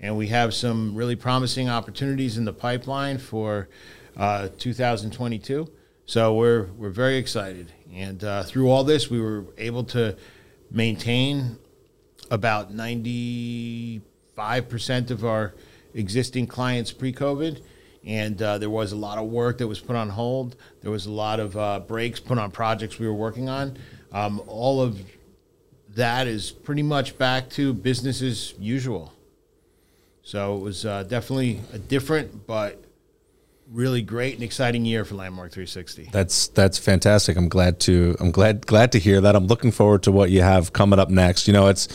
And 0.00 0.16
we 0.16 0.28
have 0.28 0.54
some 0.54 0.94
really 0.94 1.16
promising 1.16 1.68
opportunities 1.68 2.36
in 2.36 2.44
the 2.44 2.52
pipeline 2.52 3.18
for 3.18 3.68
uh, 4.16 4.48
2022. 4.58 5.68
So 6.04 6.34
we're, 6.34 6.64
we're 6.76 6.90
very 6.90 7.16
excited. 7.16 7.72
And 7.92 8.22
uh, 8.22 8.42
through 8.42 8.70
all 8.70 8.84
this, 8.84 9.10
we 9.10 9.20
were 9.20 9.46
able 9.56 9.84
to 9.84 10.16
maintain 10.70 11.58
about 12.30 12.72
95% 12.72 15.10
of 15.10 15.24
our 15.24 15.54
existing 15.94 16.46
clients 16.46 16.92
pre 16.92 17.12
COVID 17.12 17.62
and 18.08 18.40
uh, 18.40 18.56
there 18.56 18.70
was 18.70 18.92
a 18.92 18.96
lot 18.96 19.18
of 19.18 19.28
work 19.28 19.58
that 19.58 19.68
was 19.68 19.78
put 19.78 19.94
on 19.94 20.08
hold. 20.08 20.56
There 20.80 20.90
was 20.90 21.04
a 21.04 21.10
lot 21.10 21.40
of 21.40 21.54
uh, 21.56 21.80
breaks 21.80 22.18
put 22.18 22.38
on 22.38 22.50
projects 22.50 22.98
we 22.98 23.06
were 23.06 23.12
working 23.12 23.50
on. 23.50 23.76
Um, 24.12 24.42
all 24.46 24.80
of 24.80 24.98
that 25.90 26.26
is 26.26 26.50
pretty 26.50 26.82
much 26.82 27.18
back 27.18 27.50
to 27.50 27.74
business 27.74 28.22
as 28.22 28.54
usual. 28.58 29.12
So 30.22 30.56
it 30.56 30.60
was 30.60 30.86
uh, 30.86 31.02
definitely 31.02 31.60
a 31.74 31.78
different 31.78 32.46
but 32.46 32.82
really 33.70 34.00
great 34.00 34.32
and 34.32 34.42
exciting 34.42 34.86
year 34.86 35.04
for 35.04 35.14
Lanmark 35.14 35.52
360. 35.52 36.08
That's 36.10 36.48
that's 36.48 36.78
fantastic. 36.78 37.36
I'm 37.36 37.50
glad 37.50 37.78
to 37.80 38.16
I'm 38.20 38.30
glad 38.30 38.66
glad 38.66 38.90
to 38.92 38.98
hear 38.98 39.20
that. 39.20 39.36
I'm 39.36 39.46
looking 39.46 39.70
forward 39.70 40.02
to 40.04 40.12
what 40.12 40.30
you 40.30 40.40
have 40.40 40.72
coming 40.72 40.98
up 40.98 41.10
next. 41.10 41.46
You 41.46 41.52
know, 41.52 41.68
it's 41.68 41.88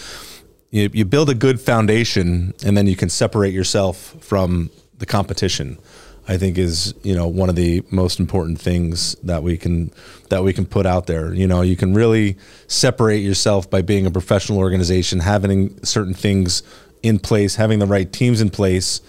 you, 0.69 0.91
you 0.93 1.05
build 1.05 1.31
a 1.31 1.35
good 1.35 1.59
foundation 1.59 2.53
and 2.63 2.77
then 2.77 2.85
you 2.85 2.95
can 2.95 3.09
separate 3.09 3.53
yourself 3.53 4.15
from 4.19 4.69
the 4.97 5.07
competition. 5.07 5.79
I 6.27 6.37
think 6.37 6.57
is 6.57 6.93
you 7.03 7.15
know 7.15 7.27
one 7.27 7.49
of 7.49 7.55
the 7.55 7.83
most 7.91 8.19
important 8.19 8.59
things 8.59 9.15
that 9.23 9.43
we 9.43 9.57
can 9.57 9.91
that 10.29 10.43
we 10.43 10.53
can 10.53 10.65
put 10.65 10.85
out 10.85 11.07
there. 11.07 11.33
You 11.33 11.47
know, 11.47 11.61
you 11.61 11.75
can 11.75 11.93
really 11.93 12.37
separate 12.67 13.19
yourself 13.19 13.69
by 13.69 13.81
being 13.81 14.05
a 14.05 14.11
professional 14.11 14.59
organization, 14.59 15.19
having 15.19 15.83
certain 15.83 16.13
things 16.13 16.63
in 17.01 17.19
place, 17.19 17.55
having 17.55 17.79
the 17.79 17.85
right 17.85 18.11
teams 18.11 18.39
in 18.39 18.49
place, 18.49 19.01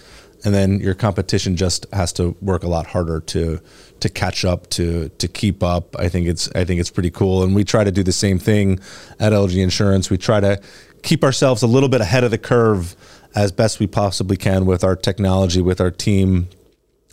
and 0.43 0.53
then 0.53 0.79
your 0.79 0.93
competition 0.93 1.55
just 1.55 1.85
has 1.93 2.11
to 2.13 2.35
work 2.41 2.63
a 2.63 2.67
lot 2.67 2.87
harder 2.87 3.21
to 3.21 3.61
to 4.01 4.09
catch 4.09 4.43
up 4.43 4.69
to 4.71 5.09
to 5.09 5.27
keep 5.27 5.63
up. 5.63 5.95
I 5.97 6.09
think 6.09 6.27
it's 6.27 6.49
I 6.53 6.65
think 6.65 6.81
it's 6.81 6.91
pretty 6.91 7.11
cool, 7.11 7.43
and 7.43 7.55
we 7.55 7.63
try 7.63 7.85
to 7.85 7.91
do 7.91 8.03
the 8.03 8.11
same 8.11 8.39
thing 8.39 8.79
at 9.19 9.31
LG 9.31 9.57
Insurance. 9.61 10.09
We 10.09 10.17
try 10.17 10.41
to 10.41 10.61
keep 11.01 11.23
ourselves 11.23 11.61
a 11.63 11.67
little 11.67 11.89
bit 11.89 12.01
ahead 12.01 12.25
of 12.25 12.31
the 12.31 12.37
curve 12.37 12.95
as 13.35 13.51
best 13.51 13.79
we 13.79 13.87
possibly 13.87 14.37
can 14.37 14.65
with 14.65 14.83
our 14.83 14.95
technology, 14.95 15.61
with 15.61 15.79
our 15.79 15.91
team 15.91 16.47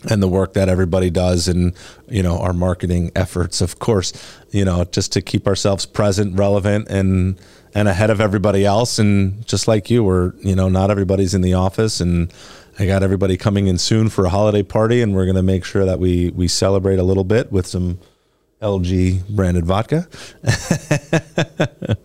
and 0.09 0.21
the 0.21 0.27
work 0.27 0.53
that 0.53 0.69
everybody 0.69 1.09
does 1.09 1.47
and 1.47 1.73
you 2.09 2.21
know 2.21 2.39
our 2.39 2.53
marketing 2.53 3.11
efforts 3.15 3.61
of 3.61 3.79
course 3.79 4.11
you 4.51 4.65
know 4.65 4.83
just 4.85 5.11
to 5.13 5.21
keep 5.21 5.47
ourselves 5.47 5.85
present 5.85 6.37
relevant 6.37 6.87
and 6.89 7.37
and 7.75 7.87
ahead 7.87 8.09
of 8.09 8.21
everybody 8.21 8.65
else. 8.65 8.99
And 8.99 9.45
just 9.47 9.67
like 9.67 9.89
you 9.89 10.03
we're 10.03 10.33
you 10.39 10.55
know 10.55 10.69
not 10.69 10.91
everybody's 10.91 11.33
in 11.33 11.41
the 11.41 11.53
office 11.53 11.99
and 11.99 12.31
I 12.79 12.85
got 12.85 13.03
everybody 13.03 13.37
coming 13.37 13.67
in 13.67 13.77
soon 13.77 14.09
for 14.09 14.25
a 14.25 14.29
holiday 14.29 14.63
party 14.63 15.01
and 15.01 15.13
we're 15.13 15.25
going 15.25 15.35
to 15.35 15.43
make 15.43 15.63
sure 15.63 15.85
that 15.85 15.99
we 15.99 16.31
we 16.31 16.47
celebrate 16.47 16.99
a 16.99 17.03
little 17.03 17.23
bit 17.23 17.51
with 17.51 17.67
some 17.67 17.99
LG 18.63 19.27
branded 19.29 19.65
vodka. 19.65 20.07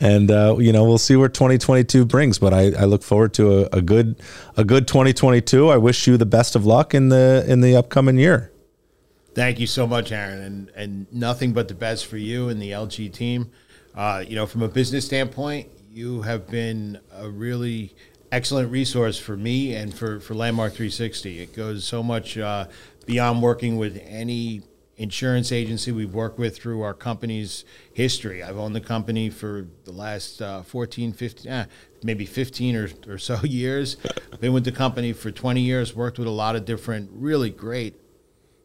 and 0.00 0.30
uh, 0.30 0.56
you 0.58 0.72
know, 0.72 0.84
we'll 0.84 0.98
see 0.98 1.16
where 1.16 1.28
2022 1.28 2.04
brings. 2.04 2.38
But 2.38 2.52
I, 2.52 2.72
I 2.72 2.84
look 2.84 3.02
forward 3.02 3.32
to 3.34 3.60
a, 3.60 3.78
a, 3.78 3.80
good 3.80 4.20
a 4.56 4.64
good 4.64 4.88
2022. 4.88 5.68
I 5.68 5.76
wish 5.76 6.06
you 6.06 6.16
the 6.16 6.26
best 6.26 6.56
of 6.56 6.66
luck 6.66 6.94
in 6.94 7.08
the 7.08 7.44
in 7.46 7.60
the 7.60 7.76
upcoming 7.76 8.18
year. 8.18 8.52
Thank 9.34 9.60
you 9.60 9.68
so 9.68 9.86
much, 9.86 10.10
Aaron, 10.10 10.40
and 10.40 10.70
and 10.74 11.06
nothing 11.12 11.52
but 11.52 11.68
the 11.68 11.74
best 11.74 12.06
for 12.06 12.18
you 12.18 12.48
and 12.48 12.60
the 12.60 12.72
LG 12.72 13.12
team. 13.12 13.50
Uh, 13.94 14.24
you 14.26 14.34
know, 14.34 14.46
from 14.46 14.62
a 14.62 14.68
business 14.68 15.06
standpoint, 15.06 15.68
you 15.92 16.22
have 16.22 16.48
been 16.48 16.98
a 17.14 17.28
really 17.28 17.94
excellent 18.32 18.70
resource 18.70 19.18
for 19.18 19.36
me 19.36 19.74
and 19.74 19.92
for, 19.92 20.20
for 20.20 20.34
Lanmark 20.34 20.72
360. 20.72 21.40
It 21.40 21.54
goes 21.54 21.84
so 21.84 22.02
much 22.02 22.38
uh, 22.38 22.66
beyond 23.06 23.42
working 23.42 23.76
with 23.76 24.00
any 24.06 24.62
insurance 25.00 25.50
agency 25.50 25.90
we've 25.90 26.12
worked 26.12 26.38
with 26.38 26.54
through 26.58 26.82
our 26.82 26.92
company's 26.92 27.64
history. 27.94 28.42
I've 28.42 28.58
owned 28.58 28.76
the 28.76 28.82
company 28.82 29.30
for 29.30 29.66
the 29.84 29.92
last 29.92 30.42
uh, 30.42 30.62
14, 30.62 31.14
15, 31.14 31.50
eh, 31.50 31.64
maybe 32.02 32.26
15 32.26 32.76
or, 32.76 32.90
or 33.08 33.16
so 33.16 33.40
years. 33.42 33.96
Been 34.40 34.52
with 34.52 34.64
the 34.64 34.72
company 34.72 35.14
for 35.14 35.30
20 35.30 35.62
years, 35.62 35.96
worked 35.96 36.18
with 36.18 36.28
a 36.28 36.30
lot 36.30 36.54
of 36.54 36.66
different 36.66 37.08
really 37.14 37.48
great 37.48 37.94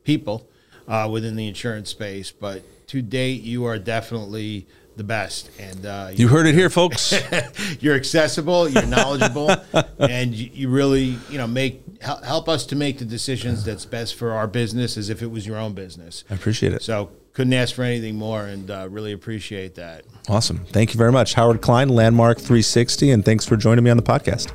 people 0.04 0.50
uh, 0.90 1.08
within 1.10 1.38
the 1.38 1.48
insurance 1.48 1.90
space. 1.90 2.34
But 2.34 2.64
to 2.88 3.02
date, 3.02 3.42
you 3.42 3.64
are 3.64 3.80
definitely 3.80 4.68
the 4.96 5.04
best. 5.04 5.50
And 5.60 5.86
uh, 5.86 6.10
you 6.14 6.28
heard 6.28 6.46
it 6.48 6.56
here, 6.56 6.70
folks. 6.82 7.14
you're 7.80 7.96
accessible, 7.96 8.70
you're 8.70 8.86
knowledgeable, 8.86 9.52
and 10.00 10.34
you, 10.34 10.50
you, 10.54 10.70
really, 10.70 11.18
you 11.30 11.38
know, 11.38 11.48
make 11.48 11.82
help 12.02 12.48
us 12.48 12.66
to 12.68 12.76
make 12.76 13.00
the 13.00 13.06
decisions 13.06 13.64
that's 13.64 13.86
best 13.86 14.16
for 14.16 14.32
our 14.32 14.48
business 14.48 14.98
as 14.98 15.10
if 15.10 15.22
it 15.22 15.28
was 15.28 15.48
your 15.48 15.58
own 15.58 15.74
business. 15.74 16.24
I 16.30 16.36
appreciate 16.36 16.74
it. 16.74 16.82
So 16.84 17.12
couldn't 17.34 17.54
ask 17.54 17.76
for 17.76 17.84
anything 17.84 18.16
more, 18.16 18.46
and 18.46 18.72
uh, 18.72 18.88
really 18.90 19.12
appreciate 19.12 19.76
that. 19.76 20.06
Awesome. 20.30 20.66
Thank 20.66 20.94
you 20.94 20.98
very 20.98 21.12
much, 21.12 21.34
Howard 21.34 21.62
Klein, 21.62 21.90
Lanmark 21.90 22.38
360, 22.38 23.12
and 23.12 23.26
thanks 23.26 23.46
for 23.46 23.58
joining 23.58 23.84
me 23.84 23.92
on 23.92 23.98
the 23.98 24.04
podcast. 24.04 24.52